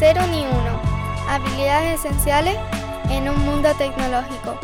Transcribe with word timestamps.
cero 0.00 0.22
ni 0.30 0.40
uno. 0.46 0.80
Habilidades 1.28 2.00
esenciales 2.00 2.56
en 3.10 3.28
un 3.28 3.38
mundo 3.44 3.68
tecnológico. 3.76 4.58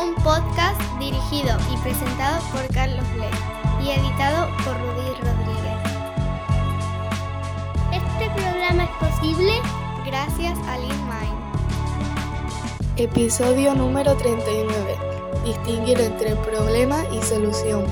Un 0.00 0.14
podcast 0.22 0.80
dirigido 1.00 1.58
y 1.72 1.76
presentado 1.78 2.40
por 2.52 2.64
Carlos 2.72 3.04
Lee 3.16 3.84
y 3.84 3.90
editado 3.90 4.46
por 4.58 4.78
Rudy 4.78 5.14
Rodríguez. 5.20 5.80
Este 7.90 8.30
programa 8.40 8.84
es 8.84 8.90
posible 9.10 9.52
gracias 10.06 10.56
a 10.68 10.78
LeanMind. 10.78 11.42
Episodio 12.98 13.74
número 13.74 14.14
39. 14.14 14.96
Distinguir 15.44 16.00
entre 16.00 16.36
problema 16.36 17.02
y 17.10 17.20
solución. 17.20 17.84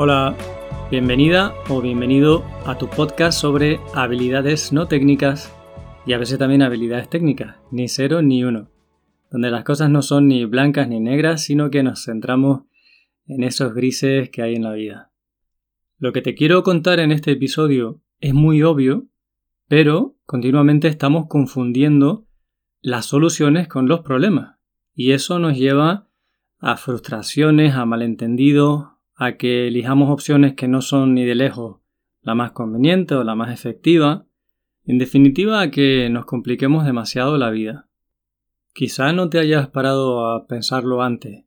Hola, 0.00 0.36
bienvenida 0.92 1.56
o 1.68 1.82
bienvenido 1.82 2.44
a 2.64 2.78
tu 2.78 2.88
podcast 2.88 3.36
sobre 3.36 3.80
habilidades 3.94 4.72
no 4.72 4.86
técnicas 4.86 5.52
y 6.06 6.12
a 6.12 6.18
veces 6.18 6.38
también 6.38 6.62
habilidades 6.62 7.10
técnicas, 7.10 7.56
ni 7.72 7.88
cero 7.88 8.22
ni 8.22 8.44
uno, 8.44 8.70
donde 9.32 9.50
las 9.50 9.64
cosas 9.64 9.90
no 9.90 10.02
son 10.02 10.28
ni 10.28 10.44
blancas 10.44 10.86
ni 10.86 11.00
negras, 11.00 11.42
sino 11.42 11.68
que 11.70 11.82
nos 11.82 12.04
centramos 12.04 12.62
en 13.26 13.42
esos 13.42 13.74
grises 13.74 14.30
que 14.30 14.42
hay 14.42 14.54
en 14.54 14.62
la 14.62 14.72
vida. 14.74 15.10
Lo 15.98 16.12
que 16.12 16.22
te 16.22 16.36
quiero 16.36 16.62
contar 16.62 17.00
en 17.00 17.10
este 17.10 17.32
episodio 17.32 18.00
es 18.20 18.34
muy 18.34 18.62
obvio, 18.62 19.08
pero 19.66 20.14
continuamente 20.26 20.86
estamos 20.86 21.26
confundiendo 21.26 22.24
las 22.80 23.06
soluciones 23.06 23.66
con 23.66 23.88
los 23.88 24.02
problemas, 24.02 24.60
y 24.94 25.10
eso 25.10 25.40
nos 25.40 25.58
lleva 25.58 26.08
a 26.60 26.76
frustraciones, 26.76 27.74
a 27.74 27.84
malentendidos, 27.84 28.90
a 29.18 29.36
que 29.36 29.66
elijamos 29.66 30.10
opciones 30.10 30.54
que 30.54 30.68
no 30.68 30.80
son 30.80 31.12
ni 31.14 31.24
de 31.24 31.34
lejos 31.34 31.80
la 32.22 32.34
más 32.34 32.52
conveniente 32.52 33.14
o 33.14 33.24
la 33.24 33.34
más 33.34 33.52
efectiva, 33.52 34.26
en 34.84 34.98
definitiva 34.98 35.60
a 35.60 35.70
que 35.70 36.08
nos 36.08 36.24
compliquemos 36.24 36.84
demasiado 36.84 37.36
la 37.36 37.50
vida. 37.50 37.88
Quizá 38.74 39.12
no 39.12 39.28
te 39.28 39.40
hayas 39.40 39.68
parado 39.68 40.28
a 40.28 40.46
pensarlo 40.46 41.02
antes, 41.02 41.44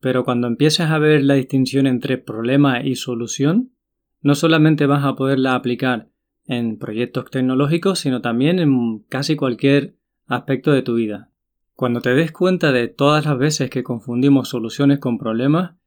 pero 0.00 0.24
cuando 0.24 0.48
empieces 0.48 0.90
a 0.90 0.98
ver 0.98 1.22
la 1.22 1.34
distinción 1.34 1.86
entre 1.86 2.18
problema 2.18 2.82
y 2.82 2.96
solución, 2.96 3.72
no 4.20 4.34
solamente 4.34 4.86
vas 4.86 5.04
a 5.04 5.14
poderla 5.14 5.54
aplicar 5.54 6.10
en 6.46 6.78
proyectos 6.78 7.30
tecnológicos, 7.30 8.00
sino 8.00 8.20
también 8.20 8.58
en 8.58 8.98
casi 9.08 9.34
cualquier 9.34 9.94
aspecto 10.26 10.72
de 10.72 10.82
tu 10.82 10.94
vida. 10.94 11.30
Cuando 11.74 12.00
te 12.00 12.12
des 12.14 12.32
cuenta 12.32 12.72
de 12.72 12.88
todas 12.88 13.24
las 13.24 13.38
veces 13.38 13.70
que 13.70 13.84
confundimos 13.84 14.48
soluciones 14.48 14.98
con 14.98 15.16
problemas, 15.16 15.77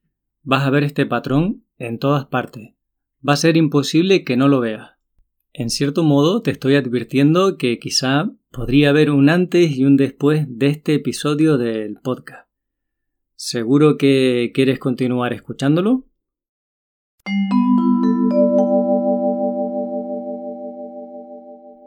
Vas 0.44 0.66
a 0.66 0.72
ver 0.72 0.84
este 0.84 1.06
patrón 1.06 1.64
en 1.78 2.00
todas 2.00 2.25
partes. 2.25 2.73
Va 3.28 3.34
a 3.34 3.38
ser 3.38 3.58
imposible 3.58 4.23
que 4.23 4.38
no 4.38 4.47
lo 4.47 4.59
veas. 4.59 4.92
En 5.53 5.70
cierto 5.70 6.03
modo 6.03 6.42
te 6.42 6.50
estoy 6.50 6.75
advirtiendo 6.75 7.58
que 7.58 7.78
quizá 7.78 8.31
podría 8.50 8.89
haber 8.89 9.12
un 9.12 9.30
antes 9.30 9.78
y 9.78 9.86
un 9.86 9.97
después 9.97 10.45
de 10.50 10.67
este 10.67 10.95
episodio 10.95 11.58
del 11.59 12.00
podcast. 12.00 12.50
¿Seguro 13.36 13.97
que 13.97 14.52
quieres 14.53 14.80
continuar 14.80 15.34
escuchándolo? 15.34 16.06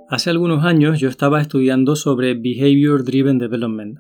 Hace 0.08 0.30
algunos 0.30 0.64
años 0.64 1.00
yo 1.00 1.08
estaba 1.08 1.40
estudiando 1.40 1.96
sobre 1.96 2.34
Behavior 2.34 3.02
Driven 3.02 3.38
Development, 3.38 3.98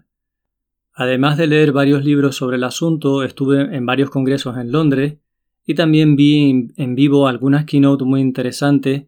Además 0.94 1.36
de 1.36 1.48
leer 1.48 1.72
varios 1.72 2.04
libros 2.04 2.36
sobre 2.36 2.56
el 2.56 2.64
asunto, 2.64 3.24
estuve 3.24 3.76
en 3.76 3.84
varios 3.84 4.10
congresos 4.10 4.56
en 4.56 4.70
Londres 4.70 5.18
y 5.66 5.74
también 5.74 6.14
vi 6.14 6.70
en 6.76 6.94
vivo 6.94 7.26
algunas 7.26 7.64
keynote 7.64 8.04
muy 8.04 8.20
interesantes, 8.20 9.06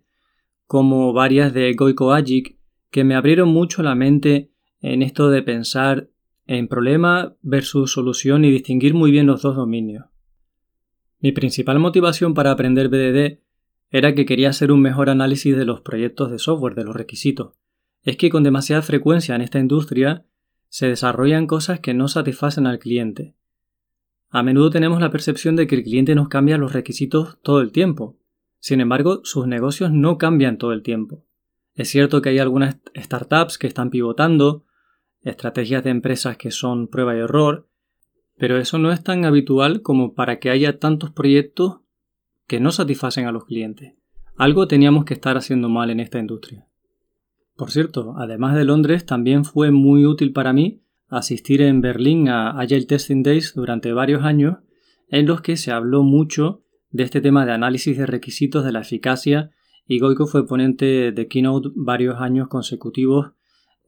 como 0.66 1.12
varias 1.12 1.54
de 1.54 1.72
Goiko 1.74 2.12
que 2.90 3.04
me 3.04 3.14
abrieron 3.14 3.50
mucho 3.50 3.84
la 3.84 3.94
mente 3.94 4.50
en 4.80 5.02
esto 5.02 5.30
de 5.30 5.42
pensar 5.42 6.10
en 6.46 6.66
problema 6.66 7.36
versus 7.42 7.92
solución 7.92 8.44
y 8.44 8.50
distinguir 8.50 8.94
muy 8.94 9.12
bien 9.12 9.26
los 9.26 9.42
dos 9.42 9.54
dominios. 9.54 10.06
Mi 11.20 11.32
principal 11.32 11.78
motivación 11.78 12.34
para 12.34 12.50
aprender 12.50 12.88
BDD 12.88 13.40
era 13.90 14.14
que 14.14 14.26
quería 14.26 14.50
hacer 14.50 14.72
un 14.72 14.80
mejor 14.80 15.08
análisis 15.08 15.56
de 15.56 15.64
los 15.64 15.80
proyectos 15.82 16.30
de 16.30 16.38
software, 16.38 16.74
de 16.74 16.84
los 16.84 16.96
requisitos. 16.96 17.54
Es 18.02 18.16
que 18.16 18.30
con 18.30 18.42
demasiada 18.42 18.82
frecuencia 18.82 19.34
en 19.34 19.42
esta 19.42 19.58
industria 19.58 20.26
se 20.68 20.88
desarrollan 20.88 21.46
cosas 21.46 21.80
que 21.80 21.94
no 21.94 22.08
satisfacen 22.08 22.66
al 22.66 22.78
cliente. 22.78 23.34
A 24.30 24.42
menudo 24.42 24.70
tenemos 24.70 25.00
la 25.00 25.10
percepción 25.10 25.56
de 25.56 25.66
que 25.66 25.76
el 25.76 25.82
cliente 25.82 26.14
nos 26.14 26.28
cambia 26.28 26.58
los 26.58 26.72
requisitos 26.72 27.38
todo 27.42 27.60
el 27.60 27.72
tiempo. 27.72 28.18
Sin 28.58 28.80
embargo, 28.80 29.20
sus 29.24 29.46
negocios 29.46 29.92
no 29.92 30.18
cambian 30.18 30.58
todo 30.58 30.72
el 30.72 30.82
tiempo. 30.82 31.24
Es 31.74 31.88
cierto 31.88 32.22
que 32.22 32.30
hay 32.30 32.38
algunas 32.38 32.76
startups 32.96 33.58
que 33.58 33.66
están 33.66 33.90
pivotando, 33.90 34.64
estrategias 35.22 35.84
de 35.84 35.90
empresas 35.90 36.36
que 36.36 36.50
son 36.50 36.88
prueba 36.88 37.14
y 37.14 37.20
error, 37.20 37.68
pero 38.38 38.58
eso 38.58 38.78
no 38.78 38.92
es 38.92 39.02
tan 39.02 39.24
habitual 39.24 39.82
como 39.82 40.14
para 40.14 40.38
que 40.38 40.50
haya 40.50 40.78
tantos 40.78 41.10
proyectos 41.10 41.80
que 42.46 42.60
no 42.60 42.72
satisfacen 42.72 43.26
a 43.26 43.32
los 43.32 43.44
clientes. 43.44 43.94
Algo 44.36 44.68
teníamos 44.68 45.04
que 45.04 45.14
estar 45.14 45.36
haciendo 45.36 45.68
mal 45.68 45.90
en 45.90 46.00
esta 46.00 46.18
industria. 46.18 46.66
Por 47.56 47.70
cierto, 47.70 48.14
además 48.18 48.54
de 48.54 48.64
Londres, 48.64 49.06
también 49.06 49.44
fue 49.44 49.70
muy 49.70 50.04
útil 50.04 50.32
para 50.32 50.52
mí 50.52 50.82
asistir 51.08 51.62
en 51.62 51.80
Berlín 51.80 52.28
a 52.28 52.50
Agile 52.60 52.84
Testing 52.84 53.22
Days 53.22 53.54
durante 53.54 53.92
varios 53.92 54.24
años, 54.24 54.58
en 55.08 55.26
los 55.26 55.40
que 55.40 55.56
se 55.56 55.72
habló 55.72 56.02
mucho 56.02 56.62
de 56.90 57.04
este 57.04 57.20
tema 57.20 57.46
de 57.46 57.52
análisis 57.52 57.96
de 57.96 58.06
requisitos 58.06 58.64
de 58.64 58.72
la 58.72 58.80
eficacia 58.80 59.50
y 59.86 60.00
Goico 60.00 60.26
fue 60.26 60.46
ponente 60.46 61.12
de 61.12 61.28
Keynote 61.28 61.70
varios 61.74 62.20
años 62.20 62.48
consecutivos, 62.48 63.32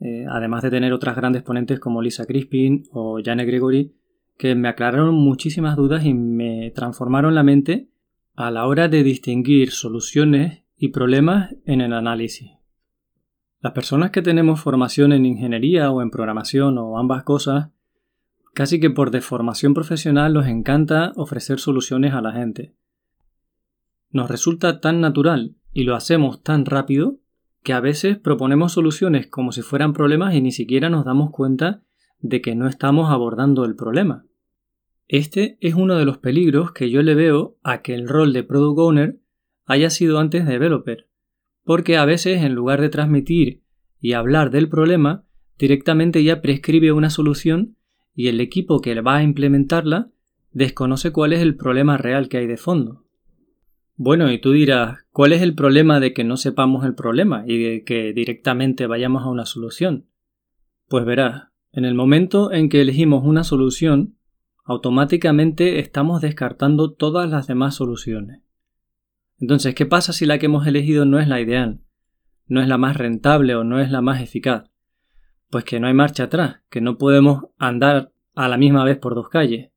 eh, 0.00 0.24
además 0.30 0.62
de 0.62 0.70
tener 0.70 0.92
otras 0.92 1.16
grandes 1.16 1.42
ponentes 1.42 1.80
como 1.80 2.02
Lisa 2.02 2.24
Crispin 2.24 2.84
o 2.92 3.20
Jane 3.22 3.44
Gregory, 3.44 3.92
que 4.36 4.54
me 4.54 4.68
aclararon 4.68 5.14
muchísimas 5.14 5.76
dudas 5.76 6.04
y 6.04 6.14
me 6.14 6.70
transformaron 6.70 7.34
la 7.34 7.42
mente 7.42 7.88
a 8.36 8.52
la 8.52 8.66
hora 8.66 8.88
de 8.88 9.02
distinguir 9.02 9.72
soluciones 9.72 10.62
y 10.76 10.88
problemas 10.88 11.56
en 11.66 11.80
el 11.80 11.92
análisis. 11.92 12.57
Las 13.60 13.72
personas 13.72 14.12
que 14.12 14.22
tenemos 14.22 14.60
formación 14.60 15.12
en 15.12 15.26
ingeniería 15.26 15.91
o 15.91 16.00
en 16.00 16.10
programación 16.10 16.78
o 16.78 16.96
ambas 16.96 17.24
cosas, 17.24 17.70
casi 18.54 18.78
que 18.78 18.88
por 18.88 19.10
deformación 19.10 19.74
profesional 19.74 20.32
nos 20.32 20.46
encanta 20.46 21.12
ofrecer 21.16 21.58
soluciones 21.58 22.14
a 22.14 22.22
la 22.22 22.32
gente. 22.32 22.76
Nos 24.10 24.30
resulta 24.30 24.80
tan 24.80 25.00
natural 25.00 25.56
y 25.72 25.82
lo 25.82 25.97
hacemos 25.97 26.41
tan 26.44 26.66
rápido 26.66 27.18
que 27.64 27.72
a 27.72 27.80
veces 27.80 28.16
proponemos 28.16 28.72
soluciones 28.72 29.26
como 29.26 29.50
si 29.50 29.62
fueran 29.62 29.92
problemas 29.92 30.36
y 30.36 30.41
ni 30.41 30.52
siquiera 30.52 30.88
nos 30.88 31.04
damos 31.04 31.32
cuenta 31.32 31.82
de 32.20 32.41
que 32.41 32.54
no 32.54 32.68
estamos 32.68 33.10
abordando 33.10 33.64
el 33.64 33.74
problema. 33.74 34.24
Este 35.08 35.58
es 35.60 35.74
uno 35.74 35.97
de 35.97 36.04
los 36.04 36.18
peligros 36.18 36.70
que 36.70 36.91
yo 36.91 37.02
le 37.02 37.16
veo 37.16 37.56
a 37.64 37.82
que 37.82 37.94
el 37.94 38.08
rol 38.08 38.32
de 38.32 38.44
Product 38.44 38.78
Owner 38.78 39.20
haya 39.66 39.91
sido 39.91 40.20
antes 40.20 40.47
developer 40.47 41.07
porque 41.68 41.98
a 41.98 42.06
veces 42.06 42.42
en 42.44 42.54
lugar 42.54 42.80
de 42.80 42.88
transmitir 42.88 43.60
y 44.00 44.14
hablar 44.14 44.50
del 44.50 44.70
problema, 44.70 45.26
directamente 45.58 46.24
ya 46.24 46.40
prescribe 46.40 46.92
una 46.92 47.10
solución 47.10 47.76
y 48.14 48.28
el 48.28 48.40
equipo 48.40 48.80
que 48.80 48.98
va 49.02 49.16
a 49.16 49.22
implementarla 49.22 50.08
desconoce 50.50 51.12
cuál 51.12 51.34
es 51.34 51.42
el 51.42 51.56
problema 51.56 51.98
real 51.98 52.30
que 52.30 52.38
hay 52.38 52.46
de 52.46 52.56
fondo. 52.56 53.04
Bueno, 53.96 54.32
y 54.32 54.40
tú 54.40 54.52
dirás, 54.52 55.00
¿cuál 55.10 55.34
es 55.34 55.42
el 55.42 55.54
problema 55.54 56.00
de 56.00 56.14
que 56.14 56.24
no 56.24 56.38
sepamos 56.38 56.86
el 56.86 56.94
problema 56.94 57.44
y 57.46 57.62
de 57.62 57.84
que 57.84 58.14
directamente 58.14 58.86
vayamos 58.86 59.24
a 59.24 59.28
una 59.28 59.44
solución? 59.44 60.06
Pues 60.88 61.04
verás, 61.04 61.48
en 61.71 61.84
el 61.84 61.94
momento 61.94 62.50
en 62.50 62.71
que 62.71 62.80
elegimos 62.80 63.24
una 63.26 63.44
solución, 63.44 64.16
automáticamente 64.64 65.80
estamos 65.80 66.22
descartando 66.22 66.94
todas 66.94 67.28
las 67.28 67.47
demás 67.47 67.74
soluciones. 67.74 68.47
Entonces, 69.40 69.74
¿qué 69.74 69.86
pasa 69.86 70.12
si 70.12 70.26
la 70.26 70.38
que 70.38 70.46
hemos 70.46 70.66
elegido 70.66 71.04
no 71.04 71.18
es 71.18 71.28
la 71.28 71.40
ideal? 71.40 71.80
¿No 72.46 72.60
es 72.60 72.68
la 72.68 72.78
más 72.78 72.96
rentable 72.96 73.54
o 73.54 73.64
no 73.64 73.80
es 73.80 73.90
la 73.90 74.00
más 74.00 74.20
eficaz? 74.20 74.70
Pues 75.50 75.64
que 75.64 75.80
no 75.80 75.86
hay 75.86 75.94
marcha 75.94 76.24
atrás, 76.24 76.62
que 76.70 76.80
no 76.80 76.98
podemos 76.98 77.46
andar 77.58 78.12
a 78.34 78.48
la 78.48 78.56
misma 78.56 78.84
vez 78.84 78.98
por 78.98 79.14
dos 79.14 79.28
calles. 79.28 79.70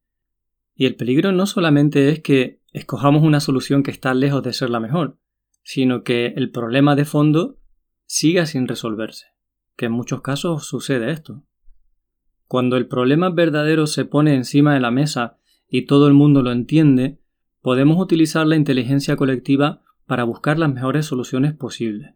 Y 0.76 0.86
el 0.86 0.96
peligro 0.96 1.32
no 1.32 1.46
solamente 1.46 2.10
es 2.10 2.22
que 2.22 2.62
escojamos 2.72 3.24
una 3.24 3.40
solución 3.40 3.84
que 3.84 3.92
está 3.92 4.14
lejos 4.14 4.42
de 4.44 4.54
ser 4.54 4.70
la 4.70 4.80
mejor, 4.80 5.20
sino 5.64 6.04
que 6.04 6.28
el 6.36 6.50
problema 6.52 6.96
de 6.96 7.06
fondo 7.06 7.58
siga 8.06 8.46
sin 8.46 8.68
resolverse, 8.68 9.28
que 9.76 9.86
en 9.86 9.92
muchos 9.92 10.22
casos 10.22 10.66
sucede 10.66 11.12
esto. 11.12 11.44
Cuando 12.48 12.78
el 12.78 12.88
problema 12.88 13.30
verdadero 13.30 13.88
se 13.88 14.06
pone 14.06 14.36
encima 14.36 14.74
de 14.74 14.82
la 14.82 14.92
mesa 14.92 15.38
y 15.70 15.86
todo 15.86 16.08
el 16.08 16.14
mundo 16.14 16.42
lo 16.42 16.52
entiende, 16.52 17.21
podemos 17.62 18.00
utilizar 18.00 18.46
la 18.48 18.56
inteligencia 18.56 19.16
colectiva 19.16 19.82
para 20.06 20.24
buscar 20.24 20.60
las 20.60 20.74
mejores 20.74 21.06
soluciones 21.06 21.54
posibles. 21.54 22.16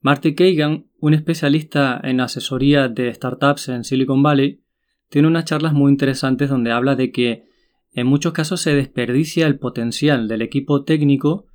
Marty 0.00 0.34
Kagan, 0.34 0.86
un 1.00 1.14
especialista 1.14 2.00
en 2.02 2.20
asesoría 2.20 2.88
de 2.88 3.12
startups 3.12 3.68
en 3.68 3.84
Silicon 3.84 4.22
Valley, 4.22 4.62
tiene 5.08 5.28
unas 5.28 5.44
charlas 5.44 5.72
muy 5.72 5.90
interesantes 5.90 6.48
donde 6.48 6.72
habla 6.72 6.96
de 6.96 7.12
que 7.12 7.44
en 7.92 8.06
muchos 8.06 8.32
casos 8.32 8.60
se 8.60 8.74
desperdicia 8.74 9.46
el 9.46 9.58
potencial 9.58 10.26
del 10.26 10.42
equipo 10.42 10.84
técnico 10.84 11.46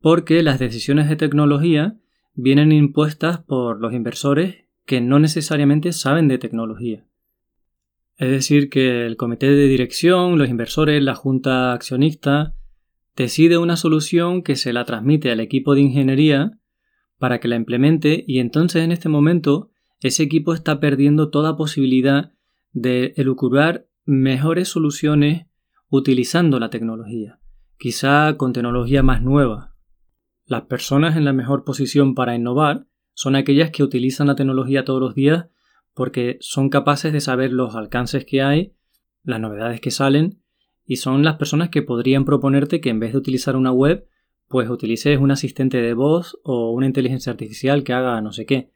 porque 0.00 0.42
las 0.42 0.58
decisiones 0.58 1.08
de 1.08 1.16
tecnología 1.16 1.96
vienen 2.34 2.72
impuestas 2.72 3.40
por 3.40 3.80
los 3.80 3.92
inversores 3.92 4.64
que 4.86 5.00
no 5.00 5.18
necesariamente 5.18 5.92
saben 5.92 6.28
de 6.28 6.38
tecnología. 6.38 7.04
Es 8.16 8.30
decir, 8.30 8.68
que 8.68 9.06
el 9.06 9.16
comité 9.16 9.50
de 9.50 9.68
dirección, 9.68 10.38
los 10.38 10.48
inversores, 10.48 11.02
la 11.02 11.14
junta 11.14 11.72
accionista, 11.72 12.54
decide 13.16 13.58
una 13.58 13.76
solución 13.76 14.42
que 14.42 14.56
se 14.56 14.72
la 14.72 14.84
transmite 14.84 15.30
al 15.30 15.40
equipo 15.40 15.74
de 15.74 15.82
ingeniería 15.82 16.58
para 17.18 17.40
que 17.40 17.48
la 17.48 17.56
implemente 17.56 18.24
y 18.26 18.38
entonces 18.38 18.82
en 18.82 18.92
este 18.92 19.08
momento 19.08 19.70
ese 20.00 20.24
equipo 20.24 20.54
está 20.54 20.80
perdiendo 20.80 21.30
toda 21.30 21.56
posibilidad 21.56 22.32
de 22.72 23.14
elucubrar 23.16 23.86
mejores 24.04 24.68
soluciones 24.68 25.46
utilizando 25.88 26.58
la 26.58 26.70
tecnología, 26.70 27.38
quizá 27.78 28.36
con 28.36 28.52
tecnología 28.52 29.02
más 29.02 29.22
nueva. 29.22 29.76
Las 30.46 30.62
personas 30.62 31.16
en 31.16 31.24
la 31.24 31.32
mejor 31.32 31.64
posición 31.64 32.14
para 32.14 32.34
innovar 32.34 32.86
son 33.14 33.36
aquellas 33.36 33.70
que 33.70 33.82
utilizan 33.82 34.26
la 34.26 34.34
tecnología 34.34 34.84
todos 34.84 35.00
los 35.00 35.14
días 35.14 35.46
porque 35.94 36.38
son 36.40 36.68
capaces 36.68 37.12
de 37.12 37.20
saber 37.20 37.52
los 37.52 37.74
alcances 37.74 38.24
que 38.24 38.42
hay, 38.42 38.74
las 39.22 39.40
novedades 39.40 39.80
que 39.80 39.90
salen, 39.90 40.42
y 40.84 40.96
son 40.96 41.22
las 41.22 41.36
personas 41.36 41.68
que 41.68 41.82
podrían 41.82 42.24
proponerte 42.24 42.80
que 42.80 42.90
en 42.90 43.00
vez 43.00 43.12
de 43.12 43.18
utilizar 43.18 43.56
una 43.56 43.72
web, 43.72 44.06
pues 44.48 44.68
utilices 44.68 45.18
un 45.18 45.30
asistente 45.30 45.80
de 45.80 45.94
voz 45.94 46.38
o 46.42 46.72
una 46.72 46.86
inteligencia 46.86 47.32
artificial 47.32 47.84
que 47.84 47.92
haga 47.92 48.20
no 48.20 48.32
sé 48.32 48.46
qué. 48.46 48.70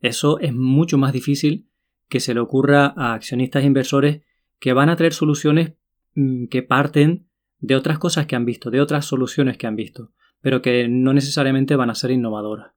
Eso 0.00 0.38
es 0.38 0.54
mucho 0.54 0.96
más 0.96 1.12
difícil 1.12 1.68
que 2.08 2.20
se 2.20 2.34
le 2.34 2.40
ocurra 2.40 2.94
a 2.96 3.14
accionistas 3.14 3.62
e 3.62 3.66
inversores 3.66 4.22
que 4.58 4.72
van 4.72 4.88
a 4.88 4.96
traer 4.96 5.12
soluciones 5.12 5.74
mm, 6.14 6.46
que 6.46 6.62
parten 6.62 7.28
de 7.58 7.76
otras 7.76 7.98
cosas 7.98 8.26
que 8.26 8.36
han 8.36 8.44
visto, 8.44 8.70
de 8.70 8.80
otras 8.80 9.04
soluciones 9.04 9.58
que 9.58 9.66
han 9.66 9.76
visto, 9.76 10.12
pero 10.40 10.62
que 10.62 10.88
no 10.88 11.12
necesariamente 11.12 11.76
van 11.76 11.90
a 11.90 11.94
ser 11.94 12.10
innovadoras. 12.10 12.72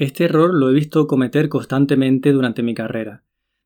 Este 0.00 0.24
error 0.24 0.54
lo 0.54 0.70
he 0.70 0.72
visto 0.72 1.06
cometer 1.06 1.50
constantemente 1.50 2.32
durante 2.32 2.62
mi 2.62 2.72
carrera. 2.72 3.22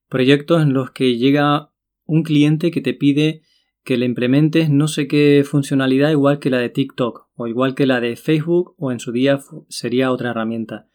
Proyectos 0.08 0.62
en 0.62 0.72
los 0.72 0.90
que 0.90 1.16
llega 1.16 1.70
un 2.06 2.24
cliente 2.24 2.72
que 2.72 2.80
te 2.80 2.92
pide 2.92 3.42
que 3.84 3.96
le 3.96 4.04
implementes 4.04 4.68
no 4.68 4.88
sé 4.88 5.06
qué 5.06 5.44
funcionalidad 5.48 6.10
igual 6.10 6.40
que 6.40 6.50
la 6.50 6.58
de 6.58 6.70
TikTok 6.70 7.28
o 7.36 7.46
igual 7.46 7.76
que 7.76 7.86
la 7.86 8.00
de 8.00 8.16
Facebook 8.16 8.74
o 8.78 8.90
en 8.90 8.98
su 8.98 9.12
día 9.12 9.38
sería 9.68 10.10
otra 10.10 10.30
herramienta. 10.30 10.88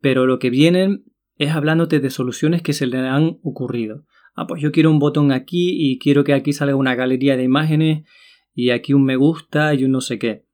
Pero 0.00 0.26
lo 0.26 0.40
que 0.40 0.50
vienen 0.50 1.04
es 1.36 1.52
hablándote 1.52 2.00
de 2.00 2.10
soluciones 2.10 2.60
que 2.60 2.72
se 2.72 2.88
le 2.88 2.98
han 2.98 3.38
ocurrido. 3.44 4.06
Ah, 4.34 4.48
pues 4.48 4.60
yo 4.60 4.72
quiero 4.72 4.90
un 4.90 4.98
botón 4.98 5.30
aquí 5.30 5.70
y 5.70 6.00
quiero 6.00 6.24
que 6.24 6.34
aquí 6.34 6.52
salga 6.52 6.74
una 6.74 6.96
galería 6.96 7.36
de 7.36 7.44
imágenes 7.44 8.08
y 8.54 8.70
aquí 8.70 8.92
un 8.92 9.04
me 9.04 9.14
gusta 9.14 9.72
y 9.72 9.84
un 9.84 9.92
no 9.92 10.00
sé 10.00 10.18
qué. 10.18 10.46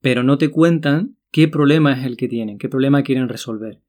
Pero 0.00 0.24
no 0.24 0.38
te 0.38 0.48
cuentan 0.48 1.19
qué 1.30 1.48
problema 1.48 1.92
es 1.92 2.04
el 2.04 2.16
que 2.16 2.28
tienen, 2.28 2.58
qué 2.58 2.68
problema 2.68 3.02
quieren 3.02 3.28
resolver. 3.28 3.80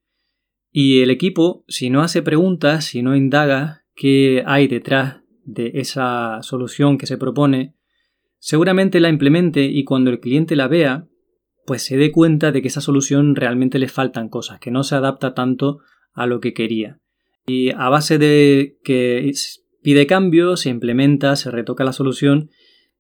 Y 0.72 1.02
el 1.02 1.10
equipo, 1.10 1.66
si 1.68 1.90
no 1.90 2.02
hace 2.02 2.22
preguntas, 2.22 2.86
si 2.86 3.02
no 3.02 3.16
indaga 3.16 3.84
qué 3.96 4.44
hay 4.46 4.68
detrás 4.68 5.22
de 5.44 5.72
esa 5.76 6.40
solución 6.42 6.98
que 6.98 7.08
se 7.08 7.18
propone, 7.18 7.76
seguramente 8.40 9.00
la 9.00 9.10
implemente 9.10 9.66
y 9.66 9.84
cuando 9.84 10.12
el 10.12 10.20
cliente 10.20 10.56
la 10.56 10.68
vea, 10.68 11.08
pues 11.66 11.84
se 11.84 11.98
dé 11.98 12.12
cuenta 12.12 12.52
de 12.52 12.62
que 12.62 12.70
esa 12.70 12.82
solución 12.82 13.36
realmente 13.36 13.80
le 13.80 13.88
faltan 13.88 14.30
cosas, 14.30 14.60
que 14.60 14.72
no 14.72 14.84
se 14.84 14.96
adapta 14.96 15.34
tanto 15.34 15.80
a 16.14 16.26
lo 16.26 16.40
que 16.40 16.54
quería. 16.54 17.00
Y 17.46 17.72
a 17.72 17.90
base 17.90 18.18
de 18.18 18.78
que 18.84 19.32
pide 19.82 20.08
cambios, 20.08 20.62
se 20.62 20.70
implementa, 20.70 21.36
se 21.36 21.52
retoca 21.52 21.84
la 21.84 21.94
solución, 21.94 22.50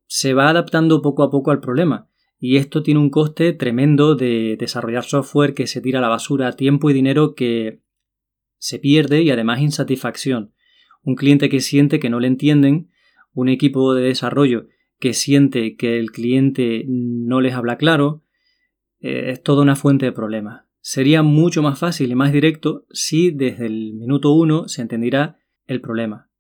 se 0.08 0.34
va 0.34 0.50
adaptando 0.50 1.02
poco 1.02 1.24
a 1.24 1.32
poco 1.32 1.52
al 1.52 1.62
problema 1.62 2.11
y 2.44 2.58
esto 2.58 2.82
tiene 2.82 3.00
un 3.00 3.12
coste 3.12 3.54
tremendo 3.54 4.16
de 4.16 4.58
desarrollar 4.60 5.04
software 5.04 5.54
que 5.54 5.68
se 5.68 5.80
tira 5.80 6.00
a 6.00 6.02
la 6.02 6.10
basura, 6.10 6.54
tiempo 6.54 6.90
y 6.90 6.94
dinero 6.94 7.36
que 7.36 7.84
se 8.58 8.80
pierde 8.80 9.22
y 9.22 9.30
además 9.30 9.62
insatisfacción. 9.62 10.52
Un 11.04 11.14
cliente 11.14 11.50
que 11.50 11.60
siente 11.60 12.00
que 12.00 12.10
no 12.10 12.20
le 12.20 12.26
entienden, 12.26 12.90
un 13.34 13.48
equipo 13.48 13.94
de 13.94 14.02
desarrollo 14.02 14.68
que 15.00 15.14
siente 15.14 15.76
que 15.76 16.00
el 16.00 16.12
cliente 16.12 16.84
no 16.88 17.42
les 17.42 17.54
habla 17.54 17.78
claro, 17.78 18.24
eh, 19.02 19.30
es 19.30 19.44
toda 19.44 19.62
una 19.62 19.76
fuente 19.76 20.08
de 20.08 20.12
problemas. 20.12 20.64
Sería 20.80 21.22
mucho 21.22 21.62
más 21.62 21.78
fácil 21.78 22.12
y 22.12 22.16
más 22.16 22.34
directo 22.34 22.88
si 22.90 23.30
desde 23.30 23.68
el 23.68 23.94
minuto 23.94 24.32
uno 24.34 24.68
se 24.68 24.82
entendiera 24.82 25.38
el 25.68 25.80
problema. 25.80 26.32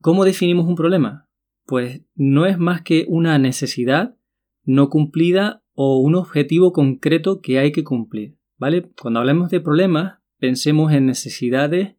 ¿Cómo 0.00 0.24
definimos 0.24 0.66
un 0.66 0.76
problema? 0.76 1.28
Pues 1.64 2.02
no 2.14 2.46
es 2.46 2.58
más 2.58 2.82
que 2.82 3.06
una 3.08 3.40
necesidad 3.40 4.16
no 4.66 4.90
cumplida 4.90 5.62
o 5.72 5.98
un 5.98 6.14
objetivo 6.14 6.72
concreto 6.72 7.40
que 7.40 7.58
hay 7.58 7.72
que 7.72 7.84
cumplir. 7.84 8.36
¿Vale? 8.58 8.90
Cuando 9.00 9.20
hablemos 9.20 9.50
de 9.50 9.60
problemas, 9.60 10.18
pensemos 10.38 10.92
en 10.92 11.06
necesidades 11.06 11.96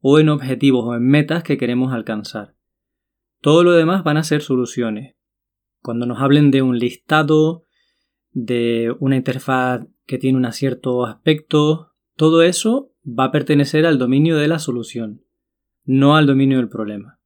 o 0.00 0.18
en 0.18 0.28
objetivos 0.28 0.84
o 0.86 0.94
en 0.94 1.06
metas 1.06 1.42
que 1.42 1.58
queremos 1.58 1.92
alcanzar. 1.92 2.56
Todo 3.40 3.62
lo 3.62 3.72
demás 3.72 4.02
van 4.02 4.16
a 4.16 4.24
ser 4.24 4.42
soluciones. 4.42 5.16
Cuando 5.82 6.06
nos 6.06 6.20
hablen 6.20 6.50
de 6.50 6.62
un 6.62 6.78
listado, 6.78 7.66
de 8.32 8.94
una 9.00 9.16
interfaz 9.16 9.86
que 10.06 10.18
tiene 10.18 10.38
un 10.38 10.52
cierto 10.52 11.04
aspecto, 11.04 11.92
todo 12.16 12.42
eso 12.42 12.92
va 13.06 13.24
a 13.24 13.32
pertenecer 13.32 13.86
al 13.86 13.98
dominio 13.98 14.36
de 14.36 14.48
la 14.48 14.58
solución, 14.58 15.24
no 15.84 16.16
al 16.16 16.26
dominio 16.26 16.58
del 16.58 16.68
problema. 16.68 17.19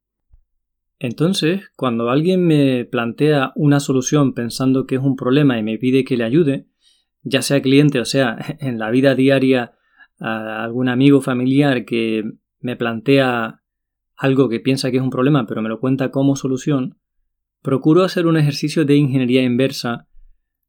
Entonces, 1.05 1.71
cuando 1.77 2.09
alguien 2.09 2.47
me 2.47 2.87
plantea 2.87 3.53
una 3.57 3.79
solución 3.79 4.33
pensando 4.33 4.87
que 4.87 4.95
es 4.95 5.03
un 5.03 5.17
problema 5.17 5.59
y 5.59 5.63
me 5.63 5.77
pide 5.77 6.03
que 6.03 6.17
le 6.17 6.25
ayude, 6.25 6.67
ya 7.23 7.43
sea 7.43 7.61
cliente 7.61 8.01
o 8.01 8.07
sea 8.07 8.39
en 8.59 8.79
la 8.79 8.91
vida 8.91 9.15
diaria 9.15 9.75
a 10.19 10.65
algún 10.65 10.89
amigo 10.89 11.21
familiar 11.21 11.85
que 11.85 12.25
me 12.61 12.77
plantea 12.77 13.61
algo 14.17 14.49
que 14.49 14.61
piensa 14.61 14.91
que 14.91 14.97
es 14.97 15.03
un 15.03 15.11
problema 15.11 15.47
pero 15.47 15.61
me 15.61 15.69
lo 15.69 15.79
cuenta 15.79 16.11
como 16.11 16.37
solución, 16.37 16.97
procuro 17.61 18.03
hacer 18.03 18.27
un 18.27 18.39
ejercicio 18.39 18.87
de 18.87 18.97
ingeniería 18.97 19.43
inversa 19.43 20.09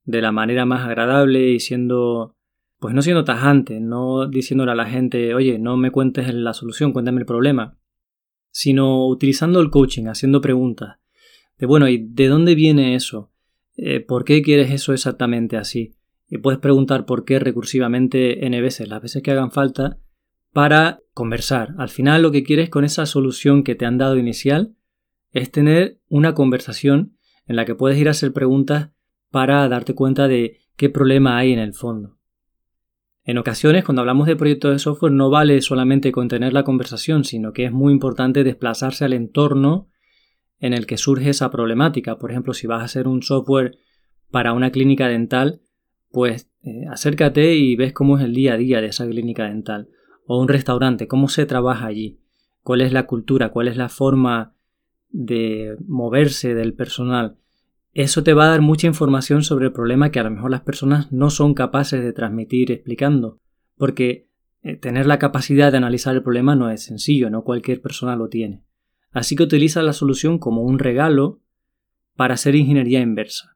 de 0.03 0.21
la 0.21 0.33
manera 0.33 0.65
más 0.65 0.85
agradable 0.85 1.51
y 1.51 1.61
siendo 1.61 2.35
pues 2.79 2.93
no 2.93 3.01
siendo 3.01 3.23
tajante, 3.23 3.79
no 3.79 4.27
diciéndole 4.27 4.73
a 4.73 4.75
la 4.75 4.85
gente, 4.85 5.33
oye, 5.33 5.59
no 5.59 5.77
me 5.77 5.91
cuentes 5.91 6.33
la 6.33 6.51
solución, 6.51 6.91
cuéntame 6.91 7.21
el 7.21 7.25
problema, 7.25 7.77
sino 8.55 9.05
utilizando 9.05 9.59
el 9.59 9.69
coaching, 9.69 10.05
haciendo 10.05 10.39
preguntas. 10.39 10.95
De 11.57 11.65
bueno, 11.65 11.89
¿y 11.89 11.97
de 11.97 12.29
dónde 12.29 12.55
viene 12.55 12.95
eso? 12.95 13.29
Eh, 13.75 13.99
¿Por 13.99 14.23
qué 14.23 14.41
quieres 14.41 14.71
eso 14.71 14.93
exactamente 14.93 15.57
así? 15.57 15.93
Y 16.29 16.37
puedes 16.37 16.61
preguntar 16.61 17.05
por 17.05 17.25
qué 17.25 17.37
recursivamente 17.37 18.45
n 18.45 18.61
veces, 18.61 18.87
las 18.87 19.01
veces 19.01 19.21
que 19.23 19.31
hagan 19.31 19.51
falta, 19.51 19.99
para 20.53 21.01
conversar. 21.13 21.75
Al 21.77 21.89
final 21.89 22.21
lo 22.21 22.31
que 22.31 22.43
quieres 22.43 22.69
con 22.69 22.85
esa 22.85 23.05
solución 23.05 23.61
que 23.61 23.75
te 23.75 23.85
han 23.85 23.97
dado 23.97 24.15
inicial 24.15 24.77
es 25.33 25.51
tener 25.51 25.99
una 26.07 26.33
conversación 26.33 27.17
en 27.47 27.57
la 27.57 27.65
que 27.65 27.75
puedes 27.75 27.99
ir 27.99 28.07
a 28.07 28.11
hacer 28.11 28.31
preguntas 28.31 28.91
para 29.31 29.67
darte 29.67 29.95
cuenta 29.95 30.29
de 30.29 30.61
qué 30.77 30.89
problema 30.89 31.37
hay 31.37 31.51
en 31.51 31.59
el 31.59 31.73
fondo. 31.73 32.17
En 33.25 33.39
ocasiones, 33.39 33.83
cuando 33.83 34.01
hablamos 34.01 34.27
de 34.27 34.35
proyectos 34.35 34.71
de 34.71 34.79
software, 34.79 35.11
no 35.11 35.31
vale 35.31 35.59
solamente 35.61 36.11
contener 36.11 36.53
la 36.53 36.63
conversación, 36.63 37.23
sino 37.23 37.53
que 37.53 37.65
es 37.65 37.71
muy 37.71 37.91
importante 37.91 38.43
desplazarse 38.43 39.03
al 39.03 39.13
entorno 39.13 39.89
en 40.59 40.73
el 40.73 40.85
que 40.85 40.97
surge 40.97 41.31
esa 41.31 41.49
problemática. 41.49 42.19
Por 42.19 42.29
ejemplo, 42.29 42.53
si 42.53 42.67
vas 42.67 42.81
a 42.81 42.85
hacer 42.85 43.07
un 43.07 43.23
software 43.23 43.79
para 44.29 44.53
una 44.53 44.71
clínica 44.71 45.07
dental, 45.07 45.61
pues 46.11 46.51
eh, 46.61 46.85
acércate 46.87 47.55
y 47.55 47.75
ves 47.75 47.93
cómo 47.93 48.19
es 48.19 48.23
el 48.23 48.35
día 48.35 48.53
a 48.53 48.57
día 48.57 48.79
de 48.79 48.87
esa 48.87 49.07
clínica 49.07 49.45
dental. 49.45 49.89
O 50.27 50.39
un 50.39 50.47
restaurante, 50.47 51.07
cómo 51.07 51.27
se 51.27 51.47
trabaja 51.47 51.87
allí, 51.87 52.19
cuál 52.61 52.81
es 52.81 52.93
la 52.93 53.07
cultura, 53.07 53.49
cuál 53.49 53.67
es 53.67 53.75
la 53.75 53.89
forma 53.89 54.53
de 55.09 55.77
moverse 55.87 56.53
del 56.53 56.75
personal. 56.75 57.37
Eso 57.95 58.23
te 58.23 58.33
va 58.33 58.47
a 58.47 58.49
dar 58.49 58.59
mucha 58.59 58.87
información 58.87 59.41
sobre 59.41 59.67
el 59.67 59.71
problema 59.71 60.11
que 60.11 60.19
a 60.19 60.23
lo 60.23 60.29
mejor 60.29 60.51
las 60.51 60.59
personas 60.59 61.13
no 61.13 61.29
son 61.29 61.53
capaces 61.53 62.03
de 62.03 62.11
transmitir 62.11 62.69
explicando, 62.69 63.39
porque 63.77 64.27
eh, 64.63 64.75
tener 64.75 65.05
la 65.05 65.17
capacidad 65.17 65.71
de 65.71 65.77
analizar 65.77 66.13
el 66.13 66.21
problema 66.21 66.57
no 66.57 66.69
es 66.69 66.83
sencillo, 66.83 67.29
no 67.29 67.45
cualquier 67.45 67.81
persona 67.81 68.17
lo 68.17 68.27
tiene. 68.27 68.65
Así 69.13 69.37
que 69.37 69.43
utiliza 69.43 69.81
la 69.81 69.93
solución 69.93 70.39
como 70.39 70.63
un 70.63 70.77
regalo 70.77 71.39
para 72.17 72.33
hacer 72.33 72.55
ingeniería 72.55 72.99
inversa. 72.99 73.55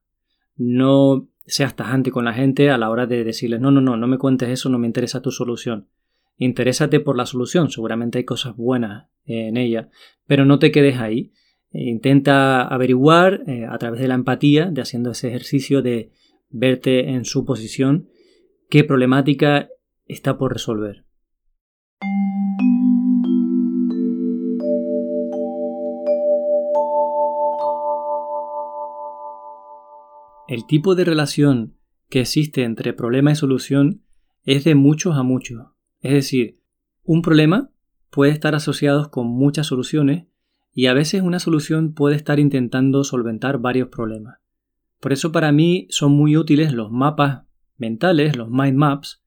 No 0.55 1.27
seas 1.45 1.75
tajante 1.75 2.09
con 2.09 2.23
la 2.23 2.33
gente 2.33 2.69
a 2.69 2.77
la 2.77 2.89
hora 2.91 3.07
de 3.07 3.25
decirles 3.25 3.59
no, 3.59 3.71
no, 3.71 3.81
no, 3.81 3.97
no 3.97 4.07
me 4.07 4.17
cuentes 4.17 4.47
eso, 4.47 4.69
no 4.69 4.79
me 4.79 4.87
interesa 4.87 5.21
tu 5.21 5.31
solución. 5.31 5.89
Interésate 6.37 7.01
por 7.01 7.17
la 7.17 7.25
solución, 7.25 7.69
seguramente 7.69 8.19
hay 8.19 8.23
cosas 8.23 8.55
buenas 8.55 9.09
en 9.25 9.57
ella, 9.57 9.89
pero 10.27 10.45
no 10.45 10.59
te 10.59 10.71
quedes 10.71 10.97
ahí 10.97 11.33
eh, 11.71 11.89
intenta 11.89 12.63
averiguar 12.67 13.43
eh, 13.47 13.65
a 13.65 13.77
través 13.77 14.01
de 14.01 14.07
la 14.07 14.15
empatía, 14.15 14.65
de 14.65 14.81
haciendo 14.81 15.11
ese 15.11 15.27
ejercicio 15.27 15.81
de 15.81 16.11
verte 16.49 17.11
en 17.11 17.25
su 17.25 17.45
posición, 17.45 18.09
qué 18.69 18.83
problemática 18.83 19.69
está 20.05 20.37
por 20.37 20.53
resolver. 20.53 21.05
El 30.47 30.65
tipo 30.65 30.95
de 30.95 31.05
relación 31.05 31.77
que 32.09 32.21
existe 32.21 32.63
entre 32.63 32.93
problema 32.93 33.31
y 33.31 33.35
solución 33.35 34.03
es 34.43 34.63
de 34.63 34.73
muchos 34.73 35.15
a 35.15 35.21
muchos. 35.21 35.67
Es 36.01 36.13
decir, 36.13 36.59
un 37.03 37.21
problema 37.21 37.69
puede 38.09 38.31
estar 38.31 38.55
asociado 38.55 39.11
con 39.11 39.27
muchas 39.27 39.67
soluciones 39.67 40.25
y 40.73 40.87
a 40.87 40.93
veces 40.93 41.21
una 41.21 41.39
solución 41.39 41.93
puede 41.93 42.15
estar 42.15 42.39
intentando 42.39 43.03
solventar 43.03 43.59
varios 43.59 43.89
problemas. 43.89 44.37
Por 44.99 45.13
eso 45.13 45.31
para 45.31 45.51
mí 45.51 45.87
son 45.89 46.11
muy 46.11 46.37
útiles 46.37 46.73
los 46.73 46.91
mapas 46.91 47.43
mentales, 47.77 48.35
los 48.35 48.49
mind 48.49 48.77
maps, 48.77 49.23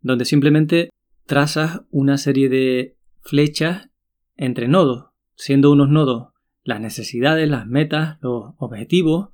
donde 0.00 0.24
simplemente 0.24 0.90
trazas 1.26 1.82
una 1.90 2.18
serie 2.18 2.48
de 2.48 2.96
flechas 3.20 3.90
entre 4.36 4.68
nodos, 4.68 5.06
siendo 5.36 5.70
unos 5.70 5.88
nodos 5.88 6.28
las 6.62 6.80
necesidades, 6.80 7.48
las 7.48 7.66
metas, 7.66 8.18
los 8.20 8.54
objetivos 8.58 9.30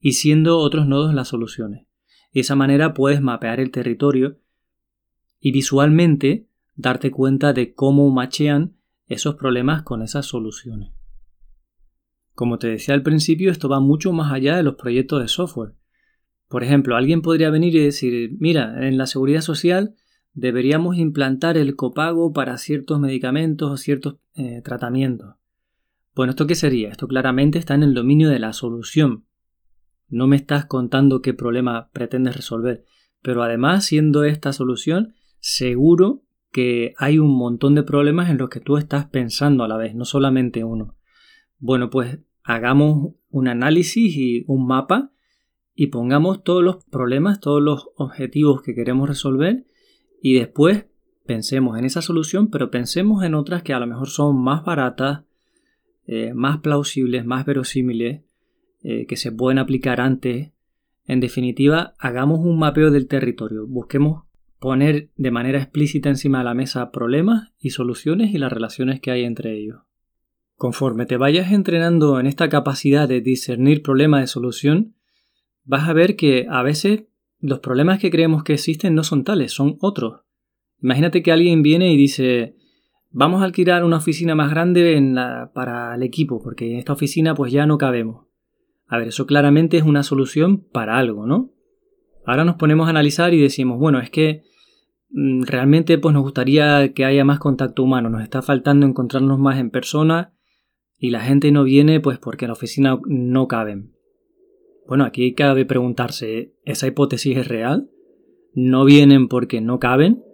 y 0.00 0.12
siendo 0.12 0.58
otros 0.58 0.86
nodos 0.86 1.14
las 1.14 1.28
soluciones. 1.28 1.86
De 2.32 2.40
esa 2.40 2.56
manera 2.56 2.94
puedes 2.94 3.20
mapear 3.20 3.60
el 3.60 3.70
territorio 3.70 4.38
y 5.38 5.52
visualmente 5.52 6.48
darte 6.74 7.10
cuenta 7.10 7.52
de 7.52 7.74
cómo 7.74 8.10
machean 8.10 8.76
esos 9.12 9.36
problemas 9.36 9.82
con 9.82 10.02
esas 10.02 10.26
soluciones. 10.26 10.92
Como 12.34 12.58
te 12.58 12.68
decía 12.68 12.94
al 12.94 13.02
principio, 13.02 13.50
esto 13.50 13.68
va 13.68 13.80
mucho 13.80 14.12
más 14.12 14.32
allá 14.32 14.56
de 14.56 14.62
los 14.62 14.76
proyectos 14.76 15.20
de 15.20 15.28
software. 15.28 15.74
Por 16.48 16.64
ejemplo, 16.64 16.96
alguien 16.96 17.22
podría 17.22 17.50
venir 17.50 17.74
y 17.76 17.84
decir, 17.84 18.32
mira, 18.38 18.86
en 18.86 18.98
la 18.98 19.06
seguridad 19.06 19.40
social 19.40 19.94
deberíamos 20.34 20.96
implantar 20.96 21.56
el 21.56 21.76
copago 21.76 22.32
para 22.32 22.58
ciertos 22.58 23.00
medicamentos 23.00 23.70
o 23.70 23.76
ciertos 23.76 24.16
eh, 24.34 24.62
tratamientos. 24.64 25.36
Bueno, 26.14 26.30
¿esto 26.30 26.46
qué 26.46 26.54
sería? 26.54 26.90
Esto 26.90 27.08
claramente 27.08 27.58
está 27.58 27.74
en 27.74 27.82
el 27.82 27.94
dominio 27.94 28.28
de 28.28 28.38
la 28.38 28.52
solución. 28.52 29.24
No 30.08 30.26
me 30.26 30.36
estás 30.36 30.66
contando 30.66 31.22
qué 31.22 31.32
problema 31.32 31.90
pretendes 31.92 32.36
resolver, 32.36 32.84
pero 33.22 33.42
además, 33.42 33.86
siendo 33.86 34.24
esta 34.24 34.52
solución, 34.52 35.14
seguro 35.38 36.22
que 36.52 36.94
hay 36.98 37.18
un 37.18 37.36
montón 37.36 37.74
de 37.74 37.82
problemas 37.82 38.30
en 38.30 38.38
los 38.38 38.50
que 38.50 38.60
tú 38.60 38.76
estás 38.76 39.06
pensando 39.06 39.64
a 39.64 39.68
la 39.68 39.78
vez, 39.78 39.94
no 39.94 40.04
solamente 40.04 40.62
uno. 40.62 40.96
Bueno, 41.58 41.90
pues 41.90 42.18
hagamos 42.44 43.14
un 43.30 43.48
análisis 43.48 44.14
y 44.16 44.44
un 44.46 44.66
mapa 44.66 45.12
y 45.74 45.86
pongamos 45.86 46.44
todos 46.44 46.62
los 46.62 46.84
problemas, 46.84 47.40
todos 47.40 47.62
los 47.62 47.88
objetivos 47.96 48.62
que 48.62 48.74
queremos 48.74 49.08
resolver 49.08 49.64
y 50.20 50.34
después 50.34 50.86
pensemos 51.24 51.78
en 51.78 51.86
esa 51.86 52.02
solución, 52.02 52.50
pero 52.50 52.70
pensemos 52.70 53.24
en 53.24 53.34
otras 53.34 53.62
que 53.62 53.72
a 53.72 53.80
lo 53.80 53.86
mejor 53.86 54.08
son 54.08 54.42
más 54.42 54.64
baratas, 54.64 55.24
eh, 56.06 56.34
más 56.34 56.58
plausibles, 56.58 57.24
más 57.24 57.46
verosímiles, 57.46 58.22
eh, 58.82 59.06
que 59.06 59.16
se 59.16 59.32
pueden 59.32 59.58
aplicar 59.58 60.00
antes. 60.00 60.52
En 61.06 61.20
definitiva, 61.20 61.94
hagamos 61.98 62.40
un 62.40 62.58
mapeo 62.58 62.90
del 62.90 63.06
territorio, 63.06 63.66
busquemos 63.66 64.24
poner 64.62 65.10
de 65.16 65.32
manera 65.32 65.58
explícita 65.58 66.08
encima 66.08 66.38
de 66.38 66.44
la 66.44 66.54
mesa 66.54 66.92
problemas 66.92 67.50
y 67.58 67.70
soluciones 67.70 68.32
y 68.32 68.38
las 68.38 68.52
relaciones 68.52 69.00
que 69.00 69.10
hay 69.10 69.24
entre 69.24 69.58
ellos. 69.58 69.80
Conforme 70.54 71.04
te 71.04 71.16
vayas 71.16 71.50
entrenando 71.50 72.20
en 72.20 72.26
esta 72.28 72.48
capacidad 72.48 73.08
de 73.08 73.20
discernir 73.20 73.82
problema 73.82 74.20
de 74.20 74.28
solución, 74.28 74.94
vas 75.64 75.88
a 75.88 75.92
ver 75.92 76.14
que 76.14 76.46
a 76.48 76.62
veces 76.62 77.06
los 77.40 77.58
problemas 77.58 77.98
que 77.98 78.12
creemos 78.12 78.44
que 78.44 78.52
existen 78.52 78.94
no 78.94 79.02
son 79.02 79.24
tales, 79.24 79.52
son 79.52 79.78
otros. 79.80 80.20
Imagínate 80.80 81.24
que 81.24 81.32
alguien 81.32 81.62
viene 81.62 81.92
y 81.92 81.96
dice, 81.96 82.54
vamos 83.10 83.42
a 83.42 83.46
alquilar 83.46 83.82
una 83.82 83.96
oficina 83.96 84.36
más 84.36 84.50
grande 84.50 85.12
para 85.52 85.92
el 85.96 86.04
equipo, 86.04 86.40
porque 86.40 86.70
en 86.70 86.78
esta 86.78 86.92
oficina 86.92 87.34
pues 87.34 87.50
ya 87.50 87.66
no 87.66 87.78
cabemos. 87.78 88.26
A 88.86 88.96
ver, 88.96 89.08
eso 89.08 89.26
claramente 89.26 89.76
es 89.76 89.82
una 89.82 90.04
solución 90.04 90.58
para 90.70 90.98
algo, 90.98 91.26
¿no? 91.26 91.50
Ahora 92.24 92.44
nos 92.44 92.54
ponemos 92.54 92.86
a 92.86 92.90
analizar 92.90 93.34
y 93.34 93.40
decimos, 93.40 93.80
bueno, 93.80 93.98
es 93.98 94.08
que 94.08 94.51
realmente 95.12 95.98
pues 95.98 96.14
nos 96.14 96.22
gustaría 96.22 96.92
que 96.92 97.04
haya 97.04 97.24
más 97.24 97.38
contacto 97.38 97.82
humano, 97.82 98.08
nos 98.08 98.22
está 98.22 98.42
faltando 98.42 98.86
encontrarnos 98.86 99.38
más 99.38 99.58
en 99.58 99.70
persona 99.70 100.34
y 100.98 101.10
la 101.10 101.20
gente 101.20 101.50
no 101.52 101.64
viene 101.64 102.00
pues 102.00 102.18
porque 102.18 102.44
en 102.44 102.50
la 102.50 102.54
oficina 102.54 102.98
no 103.06 103.48
caben. 103.48 103.94
Bueno, 104.86 105.04
aquí 105.04 105.34
cabe 105.34 105.64
preguntarse, 105.64 106.54
¿esa 106.64 106.86
hipótesis 106.86 107.36
es 107.36 107.48
real? 107.48 107.90
¿No 108.54 108.84
vienen 108.84 109.28
porque 109.28 109.60
no 109.60 109.78
caben? 109.78 110.24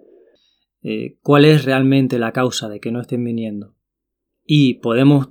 Eh, 0.82 1.18
¿Cuál 1.22 1.44
es 1.44 1.64
realmente 1.64 2.18
la 2.18 2.32
causa 2.32 2.68
de 2.68 2.80
que 2.80 2.92
no 2.92 3.00
estén 3.00 3.24
viniendo? 3.24 3.74
Y 4.44 4.74
podemos 4.74 5.30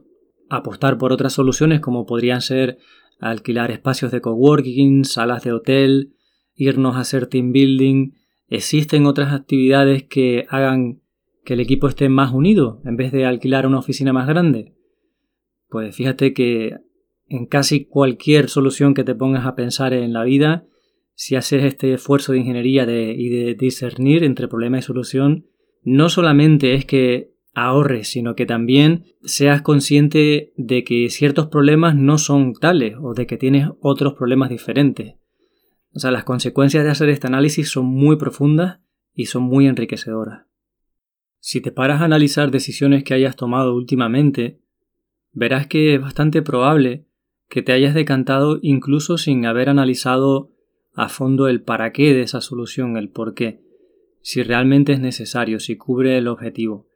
apostar 0.49 0.97
por 0.97 1.11
otras 1.11 1.33
soluciones 1.33 1.79
como 1.79 2.05
podrían 2.05 2.41
ser 2.41 2.77
alquilar 3.19 3.71
espacios 3.71 4.11
de 4.11 4.21
coworking, 4.21 5.05
salas 5.05 5.43
de 5.43 5.53
hotel, 5.53 6.13
irnos 6.53 6.95
a 6.95 6.99
hacer 6.99 7.27
team 7.27 7.51
building, 7.51 8.11
¿Existen 8.49 9.05
otras 9.05 9.33
actividades 9.33 10.03
que 10.03 10.45
hagan 10.49 11.01
que 11.43 11.53
el 11.53 11.59
equipo 11.59 11.87
esté 11.87 12.09
más 12.09 12.33
unido 12.33 12.81
en 12.85 12.95
vez 12.95 13.11
de 13.11 13.25
alquilar 13.25 13.67
una 13.67 13.79
oficina 13.79 14.13
más 14.13 14.27
grande? 14.27 14.73
Pues 15.69 15.95
fíjate 15.95 16.33
que 16.33 16.77
en 17.27 17.45
casi 17.45 17.85
cualquier 17.85 18.49
solución 18.49 18.93
que 18.93 19.03
te 19.03 19.15
pongas 19.15 19.45
a 19.45 19.55
pensar 19.55 19.93
en 19.93 20.13
la 20.13 20.23
vida, 20.23 20.65
si 21.13 21.35
haces 21.35 21.63
este 21.63 21.93
esfuerzo 21.93 22.31
de 22.31 22.39
ingeniería 22.39 22.83
y 22.83 23.29
de 23.29 23.55
discernir 23.55 24.23
entre 24.23 24.47
problema 24.47 24.79
y 24.79 24.81
solución, 24.81 25.47
no 25.83 26.09
solamente 26.09 26.73
es 26.73 26.85
que 26.85 27.33
ahorres, 27.53 28.09
sino 28.09 28.35
que 28.35 28.45
también 28.45 29.05
seas 29.23 29.61
consciente 29.61 30.53
de 30.55 30.83
que 30.83 31.09
ciertos 31.09 31.47
problemas 31.47 31.95
no 31.95 32.17
son 32.17 32.53
tales 32.53 32.95
o 33.01 33.13
de 33.13 33.25
que 33.25 33.37
tienes 33.37 33.67
otros 33.81 34.13
problemas 34.13 34.49
diferentes. 34.49 35.15
O 35.97 35.99
sea, 35.99 36.11
las 36.11 36.25
consecuencias 36.25 36.83
de 36.83 36.91
hacer 36.91 37.09
este 37.09 37.25
análisis 37.25 37.71
son 37.71 37.87
muy 37.87 38.17
profundas 38.17 38.81
y 39.15 39.25
son 39.25 39.41
muy 39.41 39.65
enriquecedoras. 39.65 40.45
Si 41.39 41.59
te 41.59 41.71
paras 41.71 42.01
a 42.01 42.05
analizar 42.05 42.51
decisiones 42.51 43.03
que 43.03 43.15
hayas 43.15 43.35
tomado 43.35 43.73
últimamente, 43.73 44.61
verás 45.31 45.65
que 45.65 45.95
es 45.95 45.99
bastante 45.99 46.43
probable 46.43 47.07
que 47.49 47.63
te 47.63 47.71
hayas 47.71 47.95
decantado 47.95 48.59
incluso 48.61 49.17
sin 49.17 49.47
haber 49.47 49.69
analizado 49.69 50.51
a 50.93 51.09
fondo 51.09 51.47
el 51.47 51.63
para 51.63 51.91
qué 51.93 52.13
de 52.13 52.21
esa 52.21 52.41
solución, 52.41 52.95
el 52.95 53.09
por 53.09 53.33
qué, 53.33 53.63
si 54.21 54.43
realmente 54.43 54.93
es 54.93 54.99
necesario, 54.99 55.59
si 55.59 55.77
cubre 55.77 56.19
el 56.19 56.27
objetivo. 56.27 56.87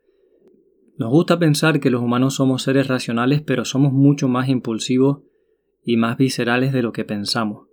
Nos 0.99 1.09
gusta 1.09 1.39
pensar 1.39 1.79
que 1.79 1.89
los 1.89 2.03
humanos 2.03 2.35
somos 2.35 2.61
seres 2.61 2.87
racionales, 2.87 3.41
pero 3.41 3.65
somos 3.65 3.93
mucho 3.93 4.27
más 4.27 4.47
impulsivos 4.47 5.23
y 5.83 5.97
más 5.97 6.17
viscerales 6.17 6.71
de 6.71 6.83
lo 6.83 6.91
que 6.91 7.03
pensamos. 7.03 7.70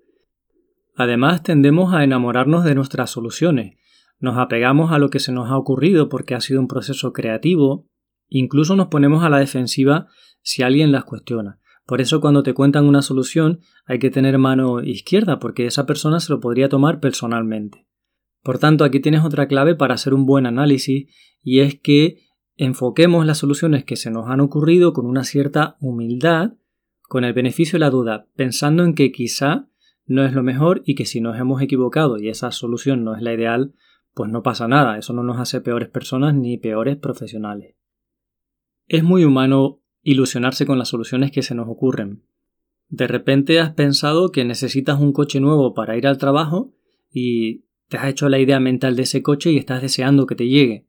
Además, 0.99 1.45
tendemos 1.45 1.95
a 1.95 2.03
enamorarnos 2.03 2.65
de 2.65 2.75
nuestras 2.75 3.11
soluciones, 3.11 3.77
nos 4.19 4.37
apegamos 4.37 4.91
a 4.91 4.99
lo 4.99 5.11
que 5.11 5.21
se 5.21 5.31
nos 5.31 5.49
ha 5.49 5.57
ocurrido 5.57 6.09
porque 6.09 6.35
ha 6.35 6.41
sido 6.41 6.59
un 6.59 6.67
proceso 6.67 7.13
creativo, 7.13 7.87
incluso 8.29 8.75
nos 8.75 8.89
ponemos 8.89 9.23
a 9.23 9.29
la 9.29 9.39
defensiva 9.39 10.09
si 10.43 10.65
alguien 10.65 10.91
las 10.91 11.05
cuestiona. 11.05 11.61
Por 11.87 12.01
eso 12.01 12.21
cuando 12.21 12.43
te 12.43 12.53
cuentan 12.53 12.87
una 12.87 13.01
solución 13.01 13.61
hay 13.87 14.01
que 14.01 14.11
tener 14.11 14.39
mano 14.39 14.83
izquierda 14.83 15.39
porque 15.39 15.67
esa 15.67 15.87
persona 15.87 16.19
se 16.19 16.33
lo 16.33 16.41
podría 16.41 16.69
tomar 16.69 16.99
personalmente. 16.99 17.87
Por 18.43 18.59
tanto, 18.59 18.83
aquí 18.83 18.99
tienes 18.99 19.25
otra 19.25 19.47
clave 19.47 19.77
para 19.77 19.95
hacer 19.95 20.15
un 20.15 20.27
buen 20.27 20.47
análisis 20.47 21.09
y 21.45 21.61
es 21.61 21.79
que 21.79 22.25
enfoquemos 22.57 23.25
las 23.25 23.39
soluciones 23.39 23.85
que 23.85 23.95
se 23.95 24.11
nos 24.11 24.29
han 24.29 24.41
ocurrido 24.41 24.93
con 24.93 25.07
una 25.07 25.23
cierta 25.23 25.77
humildad, 25.79 26.55
con 27.03 27.23
el 27.23 27.35
beneficio 27.35 27.77
de 27.77 27.85
la 27.85 27.91
duda, 27.91 28.27
pensando 28.35 28.83
en 28.83 28.97
que 28.97 29.13
quizá 29.13 29.69
no 30.09 30.25
es 30.25 30.33
lo 30.33 30.43
mejor 30.43 30.83
y 30.85 30.95
que 30.95 31.05
si 31.05 31.21
nos 31.21 31.39
hemos 31.39 31.63
equivocado 31.63 32.19
y 32.19 32.29
esa 32.29 32.51
solución 32.51 33.05
no 33.05 33.15
es 33.15 33.23
la 33.23 33.35
ideal, 33.35 33.75
pues 34.15 34.31
no 34.31 34.43
pasa 34.43 34.67
nada, 34.67 34.99
eso 34.99 35.13
no 35.13 35.23
nos 35.23 35.39
hace 35.39 35.61
peores 35.61 35.89
personas 35.91 36.35
ni 36.35 36.57
peores 36.57 36.97
profesionales. 36.97 37.77
Es 38.89 39.05
muy 39.05 39.25
humano 39.25 39.81
ilusionarse 40.03 40.65
con 40.65 40.79
las 40.79 40.89
soluciones 40.89 41.31
que 41.31 41.43
se 41.43 41.55
nos 41.55 41.69
ocurren. 41.69 42.25
De 42.89 43.07
repente 43.07 43.61
has 43.61 43.75
pensado 43.75 44.33
que 44.33 44.47
necesitas 44.47 44.99
un 44.99 45.13
coche 45.13 45.41
nuevo 45.41 45.75
para 45.75 45.97
ir 45.99 46.07
al 46.07 46.17
trabajo 46.17 46.73
y 47.13 47.67
te 47.89 47.99
has 47.99 48.09
hecho 48.09 48.31
la 48.31 48.39
idea 48.39 48.61
mental 48.61 48.97
de 48.97 49.03
ese 49.03 49.23
coche 49.23 49.53
y 49.53 49.59
estás 49.59 49.83
deseando 49.83 50.27
que 50.27 50.35
te 50.35 50.49
llegue, 50.49 50.87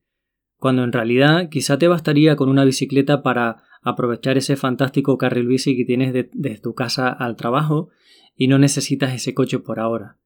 cuando 0.57 0.85
en 0.85 0.93
realidad 0.93 1.49
quizá 1.49 1.77
te 1.77 1.89
bastaría 1.89 2.37
con 2.37 2.47
una 2.47 2.63
bicicleta 2.63 3.21
para 3.21 3.63
aprovechar 3.81 4.37
ese 4.37 4.55
fantástico 4.55 5.17
carril 5.17 5.47
bici 5.47 5.75
que 5.75 5.85
tienes 5.85 6.13
desde 6.13 6.61
tu 6.61 6.73
casa 6.73 7.09
al 7.09 7.35
trabajo 7.35 7.89
y 8.35 8.47
no 8.47 8.57
necesitas 8.57 9.13
ese 9.13 9.33
coche 9.33 9.59
por 9.59 9.79
ahora. 9.79 10.17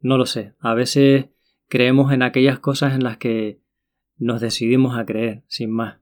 No 0.00 0.18
lo 0.18 0.26
sé, 0.26 0.54
a 0.58 0.74
veces 0.74 1.26
creemos 1.68 2.12
en 2.12 2.22
aquellas 2.22 2.58
cosas 2.58 2.94
en 2.94 3.04
las 3.04 3.18
que 3.18 3.60
nos 4.16 4.40
decidimos 4.40 4.98
a 4.98 5.04
creer, 5.04 5.42
sin 5.46 5.70
más. 5.70 6.00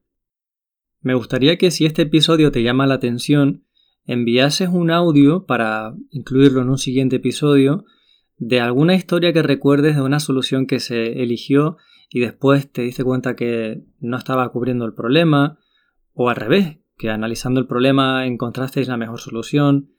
Me 1.00 1.14
gustaría 1.14 1.56
que 1.56 1.70
si 1.70 1.86
este 1.86 2.02
episodio 2.02 2.52
te 2.52 2.62
llama 2.62 2.86
la 2.86 2.94
atención, 2.94 3.64
enviases 4.04 4.68
un 4.68 4.90
audio 4.90 5.46
para 5.46 5.94
incluirlo 6.10 6.60
en 6.62 6.68
un 6.68 6.78
siguiente 6.78 7.16
episodio 7.16 7.84
de 8.36 8.60
alguna 8.60 8.94
historia 8.94 9.32
que 9.32 9.42
recuerdes 9.42 9.96
de 9.96 10.02
una 10.02 10.18
solución 10.18 10.66
que 10.66 10.80
se 10.80 11.22
eligió 11.22 11.76
y 12.08 12.20
después 12.20 12.70
te 12.70 12.82
diste 12.82 13.04
cuenta 13.04 13.36
que 13.36 13.84
no 14.00 14.16
estaba 14.16 14.50
cubriendo 14.50 14.84
el 14.84 14.94
problema, 14.94 15.58
o 16.12 16.28
al 16.28 16.36
revés, 16.36 16.79
que 17.00 17.08
analizando 17.08 17.60
el 17.60 17.66
problema 17.66 18.26
encontrasteis 18.26 18.86
la 18.86 18.98
mejor 18.98 19.20
solución, 19.20 19.90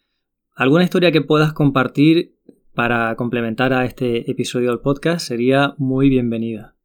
alguna 0.53 0.83
historia 0.83 1.11
que 1.11 1.21
puedas 1.21 1.51
compartir 1.51 2.37
para 2.75 3.15
complementar 3.15 3.73
a 3.73 3.85
este 3.85 4.29
episodio 4.29 4.69
del 4.69 4.81
podcast 4.81 5.27
sería 5.27 5.73
muy 5.79 6.09
bienvenida. 6.09 6.75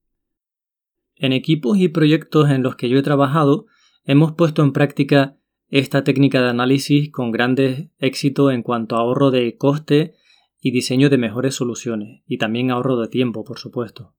En 1.17 1.35
equipos 1.35 1.77
y 1.77 1.89
proyectos 1.89 2.49
en 2.49 2.63
los 2.63 2.77
que 2.77 2.89
yo 2.89 2.99
he 2.99 3.03
trabajado, 3.03 3.67
hemos 4.05 4.33
puesto 4.33 4.63
en 4.63 4.73
práctica 4.73 5.37
esta 5.69 6.03
técnica 6.03 6.41
de 6.41 6.49
análisis 6.49 7.13
con 7.13 7.31
grandes 7.31 7.91
éxitos 7.99 8.55
en 8.55 8.63
cuanto 8.63 8.97
a 8.97 9.01
ahorro 9.01 9.31
de 9.31 9.59
coste 9.59 10.15
y 10.63 10.71
diseño 10.71 11.11
de 11.11 11.19
mejores 11.19 11.55
soluciones, 11.55 12.23
y 12.27 12.39
también 12.39 12.71
ahorro 12.71 12.97
de 12.97 13.09
tiempo, 13.09 13.45
por 13.45 13.59
supuesto. 13.59 14.15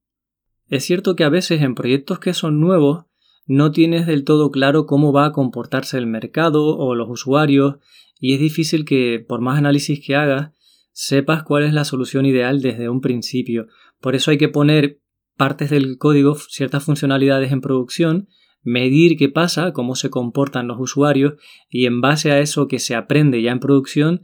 Es 0.67 0.83
cierto 0.83 1.15
que 1.15 1.23
a 1.23 1.29
veces 1.29 1.63
en 1.63 1.73
proyectos 1.73 2.19
que 2.19 2.35
son 2.35 2.59
nuevos 2.59 3.05
no 3.47 3.71
tienes 3.71 4.05
del 4.05 4.25
todo 4.25 4.51
claro 4.51 4.85
cómo 4.85 5.13
va 5.13 5.25
a 5.25 5.31
comportarse 5.31 5.97
el 5.97 6.05
mercado 6.05 6.77
o 6.77 6.95
los 6.95 7.09
usuarios 7.09 7.77
y 8.19 8.33
es 8.33 8.39
difícil 8.39 8.83
que, 8.85 9.23
por 9.25 9.41
más 9.41 9.57
análisis 9.57 10.05
que 10.05 10.15
hagas, 10.15 10.51
sepas 10.91 11.43
cuál 11.43 11.63
es 11.63 11.73
la 11.73 11.85
solución 11.85 12.25
ideal 12.25 12.61
desde 12.61 12.89
un 12.89 13.01
principio. 13.01 13.67
Por 14.01 14.15
eso 14.15 14.31
hay 14.31 14.37
que 14.37 14.49
poner 14.49 15.01
partes 15.37 15.69
del 15.69 15.97
código, 15.97 16.35
ciertas 16.35 16.83
funcionalidades 16.83 17.51
en 17.51 17.61
producción, 17.61 18.27
medir 18.63 19.15
qué 19.17 19.29
pasa, 19.29 19.71
cómo 19.71 19.95
se 19.95 20.09
comportan 20.09 20.67
los 20.67 20.77
usuarios 20.79 21.35
y 21.69 21.85
en 21.85 22.01
base 22.01 22.31
a 22.31 22.39
eso 22.39 22.67
que 22.67 22.79
se 22.79 22.95
aprende 22.95 23.41
ya 23.41 23.51
en 23.51 23.59
producción, 23.59 24.23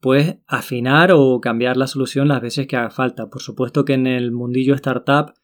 pues 0.00 0.38
afinar 0.46 1.12
o 1.12 1.40
cambiar 1.40 1.76
la 1.76 1.86
solución 1.86 2.26
las 2.28 2.42
veces 2.42 2.66
que 2.66 2.76
haga 2.76 2.90
falta. 2.90 3.28
Por 3.28 3.40
supuesto 3.40 3.84
que 3.84 3.92
en 3.92 4.06
el 4.06 4.32
mundillo 4.32 4.74
startup 4.74 5.34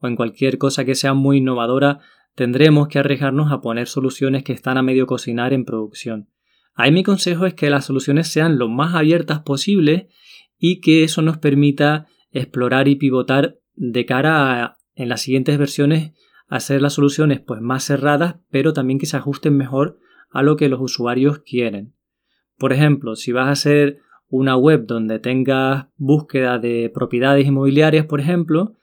o 0.00 0.06
en 0.06 0.16
cualquier 0.16 0.58
cosa 0.58 0.84
que 0.84 0.94
sea 0.94 1.14
muy 1.14 1.38
innovadora 1.38 2.00
tendremos 2.34 2.88
que 2.88 2.98
arriesgarnos 2.98 3.52
a 3.52 3.60
poner 3.60 3.86
soluciones 3.86 4.42
que 4.42 4.52
están 4.52 4.78
a 4.78 4.82
medio 4.82 5.06
cocinar 5.06 5.52
en 5.52 5.64
producción. 5.64 6.28
Ahí 6.74 6.90
mi 6.90 7.02
consejo 7.02 7.46
es 7.46 7.54
que 7.54 7.70
las 7.70 7.84
soluciones 7.84 8.28
sean 8.28 8.58
lo 8.58 8.68
más 8.68 8.94
abiertas 8.94 9.40
posible 9.40 10.08
y 10.58 10.80
que 10.80 11.04
eso 11.04 11.22
nos 11.22 11.38
permita 11.38 12.06
explorar 12.32 12.88
y 12.88 12.96
pivotar 12.96 13.58
de 13.74 14.06
cara 14.06 14.64
a 14.64 14.76
en 14.96 15.08
las 15.08 15.22
siguientes 15.22 15.58
versiones 15.58 16.12
hacer 16.46 16.80
las 16.80 16.94
soluciones 16.94 17.40
pues 17.40 17.60
más 17.60 17.84
cerradas 17.84 18.36
pero 18.50 18.72
también 18.72 18.98
que 18.98 19.06
se 19.06 19.16
ajusten 19.16 19.56
mejor 19.56 19.98
a 20.30 20.42
lo 20.42 20.56
que 20.56 20.68
los 20.68 20.80
usuarios 20.80 21.40
quieren. 21.40 21.94
Por 22.58 22.72
ejemplo, 22.72 23.16
si 23.16 23.32
vas 23.32 23.48
a 23.48 23.52
hacer 23.52 23.98
una 24.28 24.56
web 24.56 24.86
donde 24.86 25.18
tengas 25.18 25.86
búsqueda 25.96 26.58
de 26.58 26.90
propiedades 26.92 27.46
inmobiliarias, 27.46 28.06
por 28.06 28.20
ejemplo, 28.20 28.74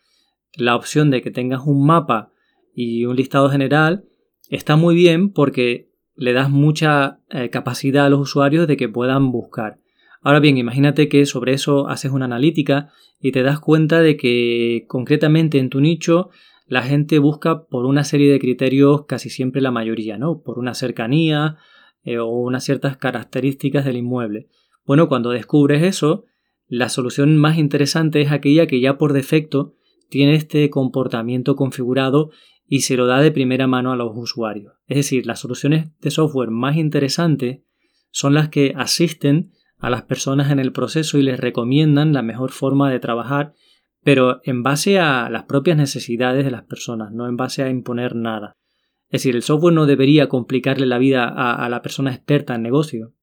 la 0.56 0.76
opción 0.76 1.10
de 1.10 1.22
que 1.22 1.32
tengas 1.32 1.62
un 1.66 1.86
mapa 1.86 2.32
y 2.74 3.06
un 3.06 3.16
listado 3.16 3.50
general 3.50 4.06
está 4.50 4.76
muy 4.76 4.96
bien 4.96 5.32
porque 5.32 5.90
le 6.16 6.34
das 6.34 6.50
mucha 6.50 7.20
eh, 7.30 7.50
capacidad 7.50 8.06
a 8.06 8.10
los 8.10 8.20
usuarios 8.20 8.68
de 8.68 8.78
que 8.78 8.90
puedan 8.90 9.32
buscar. 9.32 9.80
Ahora 10.22 10.40
bien, 10.40 10.58
imagínate 10.58 11.10
que 11.10 11.26
sobre 11.26 11.54
eso 11.54 11.88
haces 11.88 12.12
una 12.12 12.26
analítica 12.26 12.90
y 13.20 13.32
te 13.32 13.42
das 13.42 13.60
cuenta 13.60 14.02
de 14.02 14.18
que 14.18 14.86
concretamente 14.88 15.58
en 15.58 15.70
tu 15.70 15.82
nicho 15.82 16.30
la 16.68 16.84
gente 16.84 17.20
busca 17.20 17.66
por 17.66 17.86
una 17.86 18.04
serie 18.04 18.32
de 18.32 18.40
criterios, 18.40 19.06
casi 19.06 19.30
siempre 19.30 19.62
la 19.62 19.72
mayoría, 19.72 20.18
¿no? 20.18 20.42
Por 20.42 20.60
una 20.60 20.74
cercanía 20.74 21.58
eh, 22.04 22.20
o 22.20 22.28
unas 22.28 22.64
ciertas 22.64 22.98
características 22.98 23.84
del 23.84 23.98
inmueble. 23.98 24.48
Bueno, 24.86 25.08
cuando 25.08 25.32
descubres 25.32 25.84
eso, 25.84 26.26
la 26.68 26.88
solución 26.88 27.38
más 27.38 27.58
interesante 27.58 28.22
es 28.22 28.32
aquella 28.32 28.68
que 28.68 28.80
ya 28.80 28.98
por 28.98 29.14
defecto 29.14 29.74
tiene 30.10 30.36
este 30.36 30.70
comportamiento 30.70 31.56
configurado 31.56 32.32
y 32.74 32.84
se 32.84 32.96
lo 32.96 33.06
da 33.06 33.20
de 33.20 33.34
primera 33.34 33.68
mano 33.68 33.92
a 33.92 33.98
los 33.98 34.14
usuarios. 34.16 34.76
Es 34.88 34.96
decir, 34.96 35.26
las 35.26 35.42
soluciones 35.42 35.90
de 36.00 36.10
software 36.10 36.52
más 36.52 36.78
interesantes 36.78 37.64
son 38.12 38.34
las 38.34 38.48
que 38.48 38.74
asisten 38.78 39.52
a 39.78 39.90
las 39.90 40.04
personas 40.04 40.52
en 40.52 40.60
el 40.60 40.72
proceso 40.72 41.18
y 41.18 41.22
les 41.22 41.38
recomiendan 41.38 42.14
la 42.14 42.22
mejor 42.22 42.52
forma 42.52 42.90
de 42.90 43.02
trabajar, 43.02 43.54
pero 44.06 44.40
en 44.46 44.64
base 44.64 45.00
a 45.00 45.30
las 45.30 45.44
propias 45.44 45.76
necesidades 45.76 46.46
de 46.46 46.52
las 46.52 46.64
personas, 46.64 47.12
no 47.12 47.28
en 47.28 47.36
base 47.36 47.62
a 47.62 47.70
imponer 47.70 48.16
nada. 48.16 48.56
Es 49.10 49.24
decir, 49.24 49.36
el 49.36 49.44
software 49.44 49.74
no 49.74 49.86
debería 49.86 50.30
complicarle 50.30 50.86
la 50.86 50.98
vida 50.98 51.26
a, 51.26 51.66
a 51.66 51.68
la 51.68 51.82
persona 51.82 52.14
experta 52.14 52.56
en 52.56 52.62
negocio. 52.62 53.14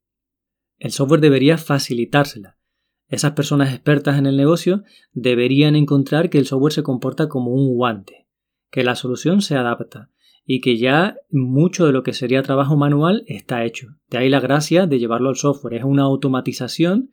El 0.77 0.91
software 0.91 1.23
debería 1.23 1.57
facilitársela. 1.57 2.59
Esas 3.07 3.33
personas 3.33 3.73
expertas 3.73 4.19
en 4.19 4.27
el 4.27 4.37
negocio 4.37 4.83
deberían 5.15 5.75
encontrar 5.75 6.29
que 6.29 6.37
el 6.37 6.45
software 6.45 6.75
se 6.75 6.83
comporta 6.83 7.31
como 7.31 7.53
un 7.53 7.75
guante, 7.75 8.28
que 8.71 8.85
la 8.85 8.95
solución 8.95 9.43
se 9.43 9.57
adapta 9.57 10.11
y 10.45 10.61
que 10.61 10.79
ya 10.79 11.19
mucho 11.31 11.87
de 11.87 11.93
lo 11.93 12.03
que 12.03 12.15
sería 12.15 12.43
trabajo 12.43 12.77
manual 12.77 13.23
está 13.27 13.65
hecho. 13.65 13.89
De 14.09 14.19
ahí 14.19 14.31
la 14.31 14.41
gracia 14.41 14.87
de 14.87 14.99
llevarlo 14.99 15.29
al 15.29 15.37
software. 15.37 15.75
Es 15.75 15.85
una 15.85 16.05
automatización 16.05 17.11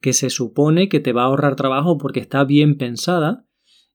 que 0.00 0.14
se 0.14 0.30
supone 0.30 0.88
que 0.88 0.98
te 0.98 1.12
va 1.12 1.22
a 1.22 1.26
ahorrar 1.26 1.56
trabajo 1.56 1.98
porque 1.98 2.20
está 2.20 2.42
bien 2.44 2.78
pensada, 2.78 3.44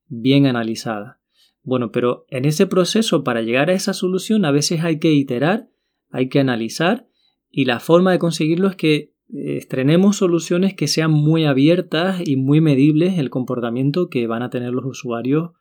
bien 0.07 0.45
analizada. 0.45 1.19
Bueno, 1.63 1.91
pero 1.91 2.25
en 2.29 2.45
ese 2.45 2.67
proceso 2.67 3.23
para 3.23 3.41
llegar 3.41 3.71
a 3.71 3.73
esa 3.73 3.93
solución 3.93 4.45
a 4.45 4.51
veces 4.51 4.83
hay 4.83 4.99
que 4.99 5.11
iterar, 5.11 5.67
hay 6.11 6.29
que 6.29 6.39
analizar 6.39 7.07
y 7.49 7.65
la 7.65 7.79
forma 7.79 8.11
de 8.11 8.19
conseguirlo 8.19 8.67
es 8.67 8.75
que 8.75 9.15
estrenemos 9.29 10.17
soluciones 10.17 10.75
que 10.75 10.87
sean 10.87 11.09
muy 11.09 11.45
abiertas 11.45 12.21
y 12.23 12.35
muy 12.35 12.61
medibles 12.61 13.17
el 13.17 13.31
comportamiento 13.31 14.09
que 14.09 14.27
van 14.27 14.43
a 14.43 14.51
tener 14.51 14.73
los 14.73 14.85
usuarios 14.85 15.53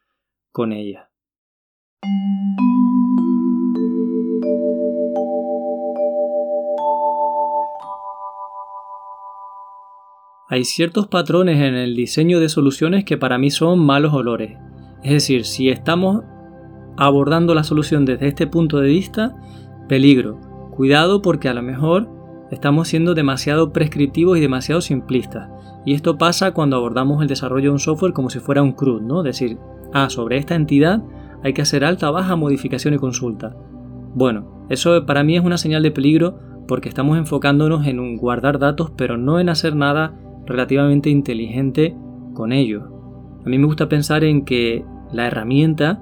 con 0.51 0.73
ellas. 0.73 1.14
Hay 10.55 10.65
ciertos 10.65 11.09
patrones 11.09 11.57
en 11.57 11.75
el 11.75 11.97
diseño 11.97 12.39
de 12.39 12.49
soluciones 12.49 13.05
que 13.05 13.17
para 13.17 13.39
mí 13.39 13.51
son 13.51 13.81
malos 13.81 14.15
olores. 14.15 14.57
Es 15.03 15.11
decir, 15.11 15.47
si 15.47 15.69
estamos 15.69 16.23
abordando 16.97 17.57
la 17.57 17.65
solución 17.65 18.05
desde 18.05 18.29
este 18.29 18.47
punto 18.47 18.79
de 18.79 18.89
vista, 18.89 19.35
peligro. 19.89 20.39
Cuidado 20.71 21.23
porque 21.23 21.49
a 21.49 21.55
lo 21.55 21.63
mejor 21.63 22.09
estamos 22.53 22.87
siendo 22.87 23.15
demasiado 23.15 23.73
prescriptivos 23.73 24.39
y 24.39 24.41
demasiado 24.41 24.81
simplistas. 24.81 25.49
Y 25.85 25.95
esto 25.95 26.19
pasa 26.19 26.53
cuando 26.53 26.77
abordamos 26.77 27.21
el 27.21 27.29
desarrollo 27.29 27.71
de 27.71 27.75
un 27.75 27.81
software 27.81 28.13
como 28.13 28.31
si 28.31 28.39
fuera 28.39 28.63
un 28.63 28.73
CRUD, 28.73 29.03
¿no? 29.03 29.21
Es 29.21 29.39
decir, 29.39 29.59
ah, 29.93 30.09
sobre 30.09 30.37
esta 30.37 30.55
entidad 30.55 31.03
hay 31.45 31.53
que 31.53 31.63
hacer 31.63 31.85
alta, 31.85 32.11
baja, 32.11 32.35
modificación 32.35 32.95
y 32.95 32.99
consulta. 32.99 33.55
Bueno, 34.15 34.67
eso 34.71 35.05
para 35.07 35.23
mí 35.23 35.37
es 35.37 35.45
una 35.45 35.59
señal 35.59 35.83
de 35.83 35.91
peligro 35.91 36.39
porque 36.67 36.89
estamos 36.89 37.19
enfocándonos 37.19 37.87
en 37.87 38.17
guardar 38.17 38.59
datos 38.59 38.91
pero 38.97 39.19
no 39.19 39.39
en 39.39 39.51
hacer 39.51 39.77
nada 39.77 40.19
relativamente 40.47 41.11
inteligente 41.11 41.95
con 42.33 42.53
ellos. 42.53 42.85
A 43.45 43.49
mí 43.49 43.59
me 43.59 43.67
gusta 43.67 43.89
pensar 43.89 44.25
en 44.25 44.45
que 44.45 44.85
la 45.13 45.27
herramienta 45.27 46.01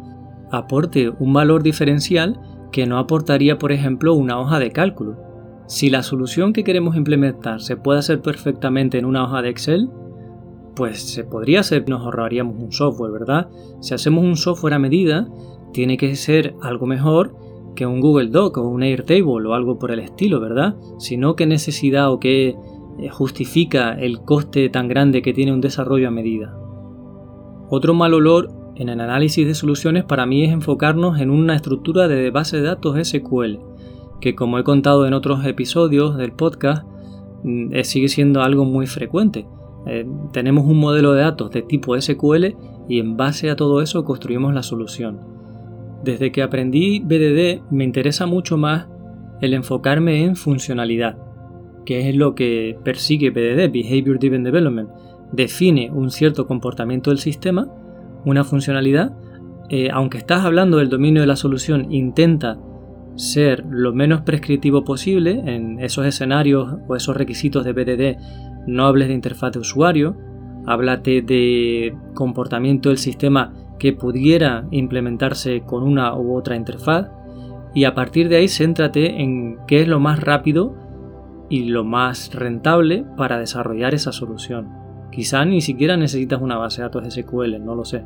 aporte 0.52 1.11
un 1.18 1.33
valor 1.33 1.62
diferencial 1.62 2.38
que 2.70 2.87
no 2.87 2.98
aportaría, 2.98 3.59
por 3.59 3.72
ejemplo, 3.72 4.14
una 4.14 4.38
hoja 4.38 4.59
de 4.61 4.70
cálculo. 4.70 5.18
Si 5.66 5.90
la 5.90 6.02
solución 6.02 6.52
que 6.52 6.64
queremos 6.64 6.96
implementar 6.96 7.61
se 7.61 7.76
puede 7.76 7.98
hacer 7.98 8.20
perfectamente 8.20 8.98
en 8.98 9.07
una 9.07 9.24
hoja 9.24 9.42
de 9.42 9.48
Excel, 9.48 9.90
pues 10.74 11.02
se 11.02 11.24
podría 11.24 11.61
hacer, 11.61 11.88
nos 11.88 12.02
ahorraríamos 12.02 12.56
un 12.62 12.72
software, 12.72 13.12
¿verdad? 13.12 13.48
Si 13.80 13.94
hacemos 13.94 14.24
un 14.24 14.37
software 14.37 14.74
a 14.74 14.78
medida, 14.78 15.28
tiene 15.72 15.96
que 15.96 16.14
ser 16.16 16.54
algo 16.62 16.87
mejor 16.87 17.35
que 17.74 17.87
un 17.87 18.00
Google 18.00 18.28
Doc 18.28 18.58
o 18.58 18.68
un 18.68 18.82
Airtable 18.82 19.46
o 19.46 19.54
algo 19.54 19.78
por 19.78 19.90
el 19.90 20.00
estilo, 20.00 20.40
¿verdad? 20.40 20.76
Sino 20.98 21.37
qué 21.37 21.46
necesidad 21.46 22.12
o 22.12 22.20
qué 22.20 22.56
eh, 22.98 23.08
justifica 23.08 23.94
el 23.94 24.20
coste 24.20 24.68
tan 24.68 24.88
grande 24.88 25.22
que 25.22 25.32
tiene 25.32 25.52
un 25.52 25.61
desarrollo 25.61 26.08
a 26.08 26.11
medida. 26.11 26.54
Otro 27.68 27.94
mal 27.94 28.12
olor 28.12 28.50
en 28.76 28.88
el 28.88 29.00
análisis 29.00 29.46
de 29.46 29.54
soluciones 29.54 30.04
para 30.04 30.26
mí 30.26 30.44
es 30.44 30.52
enfocarnos 30.52 31.20
en 31.20 31.30
una 31.30 31.54
estructura 31.54 32.08
de 32.08 32.30
base 32.30 32.58
de 32.58 32.64
datos 32.64 32.96
SQL, 33.08 33.58
que 34.20 34.35
como 34.35 34.58
he 34.58 34.64
contado 34.64 35.06
en 35.06 35.14
otros 35.14 35.44
episodios 35.46 36.16
del 36.16 36.32
podcast, 36.32 36.87
mm, 37.44 37.74
eh, 37.74 37.85
sigue 37.85 38.08
siendo 38.08 38.42
algo 38.42 38.64
muy 38.64 38.87
frecuente. 38.87 39.46
Eh, 39.87 40.07
tenemos 40.33 40.66
un 40.66 40.79
modelo 40.79 41.12
de 41.12 41.23
datos 41.23 41.51
de 41.51 41.62
tipo 41.62 42.01
SQL 42.01 42.57
y 42.88 42.99
en 43.01 43.16
base 43.16 43.51
a 43.51 43.57
todo 43.57 43.83
eso 43.83 44.05
construimos 44.05 44.55
la 44.55 44.62
solución. 44.62 45.21
Desde 46.05 46.33
que 46.33 46.42
aprendí 46.42 47.01
BDD 47.01 47.62
me 47.71 47.85
interesa 47.85 48.27
mucho 48.27 48.57
más 48.57 48.88
el 49.40 49.55
enfocarme 49.55 50.25
en 50.25 50.37
funcionalidad 50.37 51.16
que 51.85 52.09
es 52.09 52.16
lo 52.16 52.35
que 52.35 52.79
persigue 52.85 53.31
BDD, 53.31 53.73
Behavior 53.73 54.18
Driven 54.18 54.45
Development, 54.45 54.88
define 55.33 55.90
un 55.90 56.11
cierto 56.11 56.47
comportamiento 56.47 57.11
del 57.11 57.18
sistema, 57.18 57.68
una 58.25 58.45
funcionalidad, 58.45 59.12
eh, 59.68 59.88
aunque 59.92 60.18
estás 60.18 60.45
hablando 60.45 60.79
del 60.79 60.88
dominio 60.90 61.23
de 61.23 61.27
la 61.27 61.37
solución, 61.37 61.92
intenta 61.92 62.59
ser 63.16 63.64
lo 63.68 63.92
menos 63.92 64.23
prescriptivo 64.23 64.85
posible 64.85 65.42
en 65.45 65.81
esos 65.81 66.07
escenarios 66.07 66.77
o 66.88 66.97
esos 66.97 67.16
requisitos 67.16 67.64
de 67.64 67.73
BDD, 67.73 68.16
no 68.66 68.87
hables 68.87 69.09
de 69.09 69.14
interfaz 69.14 69.53
de 69.53 69.61
usuario, 69.61 70.16
háblate 70.66 71.22
de 71.22 71.94
comportamiento 72.14 72.88
del 72.88 72.98
sistema 72.98 73.53
que 73.79 73.92
pudiera 73.92 74.66
implementarse 74.70 75.62
con 75.62 75.83
una 75.83 76.14
u 76.14 76.37
otra 76.37 76.57
interfaz 76.57 77.09
y 77.75 77.85
a 77.85 77.94
partir 77.94 78.29
de 78.29 78.37
ahí 78.37 78.48
céntrate 78.48 79.20
en 79.22 79.59
qué 79.66 79.83
es 79.83 79.88
lo 79.88 79.98
más 79.98 80.20
rápido 80.20 80.75
y 81.48 81.64
lo 81.64 81.85
más 81.85 82.35
rentable 82.35 83.05
para 83.16 83.38
desarrollar 83.38 83.94
esa 83.94 84.12
solución. 84.12 84.68
Quizá 85.11 85.44
ni 85.44 85.61
siquiera 85.61 85.96
necesitas 85.96 86.40
una 86.40 86.57
base 86.57 86.81
de 86.81 86.88
datos 86.88 87.12
SQL, 87.12 87.62
no 87.62 87.75
lo 87.75 87.85
sé. 87.85 88.05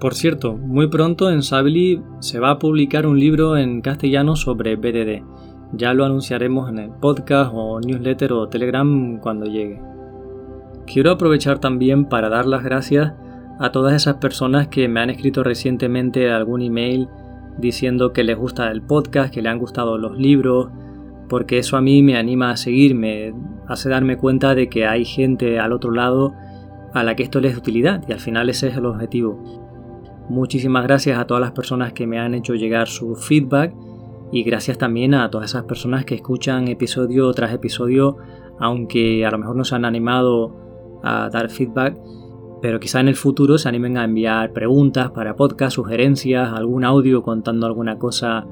Por 0.00 0.14
cierto, 0.14 0.56
muy 0.56 0.88
pronto 0.88 1.30
en 1.30 1.42
Sabili 1.42 2.02
se 2.20 2.40
va 2.40 2.50
a 2.50 2.58
publicar 2.58 3.06
un 3.06 3.20
libro 3.20 3.56
en 3.56 3.82
castellano 3.82 4.34
sobre 4.34 4.76
BDD. 4.76 5.22
Ya 5.72 5.94
lo 5.94 6.04
anunciaremos 6.04 6.68
en 6.68 6.78
el 6.78 6.90
podcast 6.90 7.52
o 7.54 7.80
newsletter 7.80 8.32
o 8.32 8.48
Telegram 8.48 9.18
cuando 9.18 9.46
llegue. 9.46 9.80
Quiero 10.86 11.12
aprovechar 11.12 11.60
también 11.60 12.06
para 12.06 12.28
dar 12.28 12.46
las 12.46 12.64
gracias 12.64 13.12
a 13.60 13.70
todas 13.70 13.94
esas 13.94 14.16
personas 14.16 14.68
que 14.68 14.88
me 14.88 15.00
han 15.00 15.10
escrito 15.10 15.44
recientemente 15.44 16.32
algún 16.32 16.62
email 16.62 17.08
diciendo 17.58 18.12
que 18.12 18.24
les 18.24 18.36
gusta 18.36 18.70
el 18.70 18.82
podcast, 18.82 19.32
que 19.32 19.42
le 19.42 19.48
han 19.48 19.58
gustado 19.58 19.98
los 19.98 20.18
libros, 20.18 20.70
porque 21.28 21.58
eso 21.58 21.76
a 21.76 21.80
mí 21.80 22.02
me 22.02 22.16
anima 22.16 22.50
a 22.50 22.56
seguir, 22.56 22.94
me 22.94 23.32
hace 23.68 23.88
darme 23.88 24.16
cuenta 24.16 24.54
de 24.54 24.68
que 24.68 24.86
hay 24.86 25.04
gente 25.04 25.60
al 25.60 25.72
otro 25.72 25.92
lado 25.92 26.34
a 26.92 27.04
la 27.04 27.14
que 27.14 27.22
esto 27.22 27.40
les 27.40 27.50
es 27.50 27.56
de 27.56 27.60
utilidad 27.60 28.02
y 28.08 28.12
al 28.12 28.18
final 28.18 28.48
ese 28.48 28.68
es 28.68 28.76
el 28.76 28.86
objetivo. 28.86 29.60
Muchísimas 30.28 30.84
gracias 30.84 31.18
a 31.18 31.26
todas 31.26 31.40
las 31.40 31.52
personas 31.52 31.92
que 31.92 32.06
me 32.06 32.18
han 32.18 32.34
hecho 32.34 32.54
llegar 32.54 32.88
su 32.88 33.14
feedback 33.14 33.72
y 34.32 34.44
gracias 34.44 34.78
también 34.78 35.14
a 35.14 35.30
todas 35.30 35.50
esas 35.50 35.64
personas 35.64 36.04
que 36.04 36.14
escuchan 36.14 36.68
episodio 36.68 37.32
tras 37.32 37.52
episodio, 37.52 38.16
aunque 38.58 39.24
a 39.26 39.30
lo 39.30 39.38
mejor 39.38 39.56
no 39.56 39.64
se 39.64 39.74
han 39.74 39.84
animado 39.84 41.00
a 41.02 41.28
dar 41.30 41.50
feedback, 41.50 41.98
pero 42.62 42.78
quizá 42.78 43.00
en 43.00 43.08
el 43.08 43.16
futuro 43.16 43.58
se 43.58 43.68
animen 43.68 43.96
a 43.96 44.04
enviar 44.04 44.52
preguntas 44.52 45.10
para 45.10 45.34
podcast, 45.34 45.74
sugerencias, 45.74 46.52
algún 46.52 46.84
audio 46.84 47.22
contando 47.22 47.66
alguna 47.66 47.98
cosa 47.98 48.46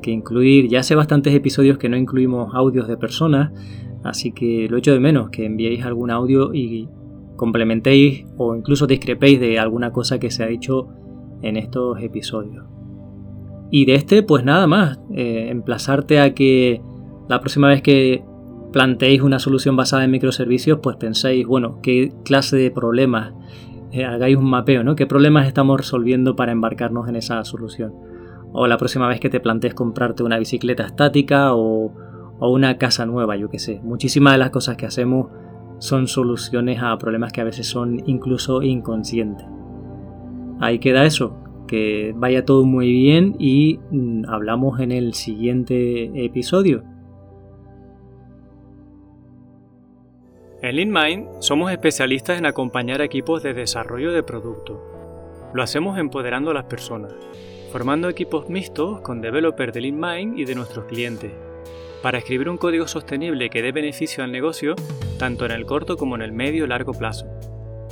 que 0.00 0.10
incluir. 0.10 0.68
Ya 0.68 0.80
hace 0.80 0.94
bastantes 0.94 1.34
episodios 1.34 1.76
que 1.76 1.88
no 1.88 1.96
incluimos 1.96 2.54
audios 2.54 2.88
de 2.88 2.96
personas, 2.96 3.52
así 4.04 4.32
que 4.32 4.68
lo 4.70 4.78
echo 4.78 4.92
de 4.92 5.00
menos, 5.00 5.30
que 5.30 5.44
enviéis 5.44 5.84
algún 5.84 6.10
audio 6.10 6.54
y 6.54 6.88
complementéis 7.36 8.26
o 8.36 8.54
incluso 8.54 8.86
discrepéis 8.86 9.40
de 9.40 9.58
alguna 9.58 9.92
cosa 9.92 10.18
que 10.18 10.30
se 10.30 10.44
ha 10.44 10.46
dicho 10.46 10.88
en 11.42 11.56
estos 11.56 12.00
episodios. 12.00 12.77
Y 13.70 13.84
de 13.84 13.94
este, 13.94 14.22
pues 14.22 14.44
nada 14.44 14.66
más, 14.66 14.98
eh, 15.14 15.48
emplazarte 15.50 16.20
a 16.20 16.34
que 16.34 16.80
la 17.28 17.40
próxima 17.40 17.68
vez 17.68 17.82
que 17.82 18.24
planteéis 18.72 19.22
una 19.22 19.38
solución 19.38 19.76
basada 19.76 20.04
en 20.04 20.10
microservicios, 20.10 20.80
pues 20.82 20.96
penséis, 20.96 21.46
bueno, 21.46 21.80
qué 21.82 22.12
clase 22.24 22.56
de 22.56 22.70
problemas, 22.70 23.32
eh, 23.92 24.04
hagáis 24.04 24.36
un 24.36 24.48
mapeo, 24.48 24.84
¿no? 24.84 24.96
¿Qué 24.96 25.06
problemas 25.06 25.46
estamos 25.46 25.78
resolviendo 25.78 26.36
para 26.36 26.52
embarcarnos 26.52 27.08
en 27.08 27.16
esa 27.16 27.42
solución? 27.44 27.94
O 28.52 28.66
la 28.66 28.78
próxima 28.78 29.08
vez 29.08 29.20
que 29.20 29.28
te 29.28 29.40
plantees 29.40 29.74
comprarte 29.74 30.22
una 30.22 30.38
bicicleta 30.38 30.84
estática 30.84 31.54
o, 31.54 31.92
o 32.38 32.50
una 32.50 32.78
casa 32.78 33.04
nueva, 33.04 33.36
yo 33.36 33.50
qué 33.50 33.58
sé. 33.58 33.80
Muchísimas 33.82 34.34
de 34.34 34.38
las 34.38 34.50
cosas 34.50 34.76
que 34.76 34.86
hacemos 34.86 35.28
son 35.78 36.08
soluciones 36.08 36.82
a 36.82 36.96
problemas 36.98 37.32
que 37.32 37.40
a 37.40 37.44
veces 37.44 37.66
son 37.66 38.02
incluso 38.06 38.62
inconscientes. 38.62 39.46
Ahí 40.60 40.78
queda 40.78 41.04
eso, 41.04 41.36
que 41.68 42.12
vaya 42.16 42.44
todo 42.44 42.64
muy 42.64 42.90
bien 42.90 43.36
y 43.38 43.78
mm, 43.92 44.24
hablamos 44.28 44.80
en 44.80 44.90
el 44.90 45.14
siguiente 45.14 46.24
episodio. 46.24 46.82
En 50.60 50.74
LeanMind 50.74 51.28
somos 51.38 51.70
especialistas 51.70 52.36
en 52.36 52.46
acompañar 52.46 53.00
equipos 53.00 53.44
de 53.44 53.54
desarrollo 53.54 54.10
de 54.10 54.24
producto. 54.24 54.82
Lo 55.54 55.62
hacemos 55.62 55.96
empoderando 55.98 56.50
a 56.50 56.54
las 56.54 56.64
personas, 56.64 57.14
formando 57.70 58.08
equipos 58.08 58.50
mixtos 58.50 59.00
con 59.02 59.20
developers 59.20 59.72
de 59.72 59.82
LeanMind 59.82 60.36
y 60.36 60.44
de 60.44 60.56
nuestros 60.56 60.86
clientes, 60.86 61.30
para 62.02 62.18
escribir 62.18 62.48
un 62.48 62.58
código 62.58 62.88
sostenible 62.88 63.50
que 63.50 63.62
dé 63.62 63.70
beneficio 63.70 64.24
al 64.24 64.32
negocio 64.32 64.74
tanto 65.18 65.44
en 65.44 65.52
el 65.52 65.64
corto 65.64 65.96
como 65.96 66.16
en 66.16 66.22
el 66.22 66.32
medio 66.32 66.64
y 66.64 66.68
largo 66.68 66.92
plazo. 66.92 67.26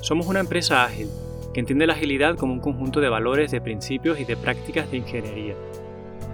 Somos 0.00 0.26
una 0.26 0.40
empresa 0.40 0.84
ágil, 0.84 1.08
que 1.56 1.60
entiende 1.60 1.86
la 1.86 1.94
agilidad 1.94 2.36
como 2.36 2.52
un 2.52 2.60
conjunto 2.60 3.00
de 3.00 3.08
valores, 3.08 3.50
de 3.50 3.62
principios 3.62 4.20
y 4.20 4.26
de 4.26 4.36
prácticas 4.36 4.90
de 4.90 4.98
ingeniería. 4.98 5.54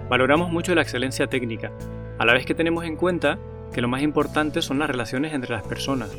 Valoramos 0.09 0.51
mucho 0.51 0.75
la 0.75 0.81
excelencia 0.81 1.27
técnica, 1.27 1.71
a 2.19 2.25
la 2.25 2.33
vez 2.33 2.45
que 2.45 2.53
tenemos 2.53 2.83
en 2.83 2.97
cuenta 2.97 3.39
que 3.73 3.79
lo 3.79 3.87
más 3.87 4.01
importante 4.01 4.61
son 4.61 4.79
las 4.79 4.89
relaciones 4.89 5.31
entre 5.31 5.53
las 5.53 5.65
personas, 5.65 6.09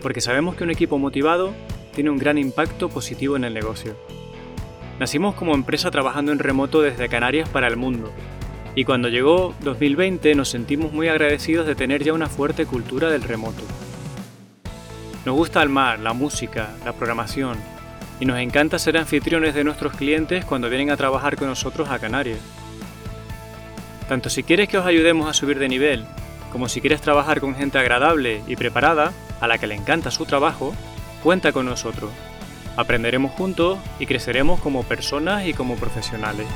porque 0.00 0.22
sabemos 0.22 0.54
que 0.54 0.64
un 0.64 0.70
equipo 0.70 0.96
motivado 0.96 1.52
tiene 1.94 2.08
un 2.08 2.16
gran 2.16 2.38
impacto 2.38 2.88
positivo 2.88 3.36
en 3.36 3.44
el 3.44 3.52
negocio. 3.52 3.94
Nacimos 4.98 5.34
como 5.34 5.54
empresa 5.54 5.90
trabajando 5.90 6.32
en 6.32 6.38
remoto 6.38 6.80
desde 6.80 7.10
Canarias 7.10 7.46
para 7.50 7.68
el 7.68 7.76
mundo, 7.76 8.10
y 8.74 8.84
cuando 8.84 9.10
llegó 9.10 9.54
2020 9.60 10.34
nos 10.34 10.48
sentimos 10.48 10.94
muy 10.94 11.08
agradecidos 11.08 11.66
de 11.66 11.74
tener 11.74 12.02
ya 12.02 12.14
una 12.14 12.30
fuerte 12.30 12.64
cultura 12.64 13.10
del 13.10 13.22
remoto. 13.22 13.64
Nos 15.26 15.36
gusta 15.36 15.62
el 15.62 15.68
mar, 15.68 15.98
la 15.98 16.14
música, 16.14 16.70
la 16.86 16.94
programación, 16.94 17.58
y 18.20 18.26
nos 18.26 18.38
encanta 18.38 18.78
ser 18.78 18.96
anfitriones 18.96 19.54
de 19.54 19.64
nuestros 19.64 19.94
clientes 19.94 20.44
cuando 20.44 20.68
vienen 20.68 20.90
a 20.90 20.96
trabajar 20.96 21.36
con 21.36 21.48
nosotros 21.48 21.88
a 21.88 21.98
Canarias. 21.98 22.38
Tanto 24.08 24.30
si 24.30 24.42
quieres 24.42 24.68
que 24.68 24.78
os 24.78 24.86
ayudemos 24.86 25.28
a 25.28 25.34
subir 25.34 25.58
de 25.58 25.68
nivel 25.68 26.06
como 26.50 26.68
si 26.68 26.80
quieres 26.80 27.00
trabajar 27.00 27.40
con 27.40 27.54
gente 27.54 27.78
agradable 27.78 28.42
y 28.46 28.56
preparada, 28.56 29.12
a 29.40 29.46
la 29.46 29.58
que 29.58 29.66
le 29.66 29.74
encanta 29.74 30.10
su 30.10 30.26
trabajo, 30.26 30.74
cuenta 31.22 31.52
con 31.52 31.66
nosotros. 31.66 32.10
Aprenderemos 32.76 33.32
juntos 33.32 33.78
y 33.98 34.06
creceremos 34.06 34.60
como 34.60 34.82
personas 34.82 35.46
y 35.46 35.54
como 35.54 35.76
profesionales. 35.76 36.46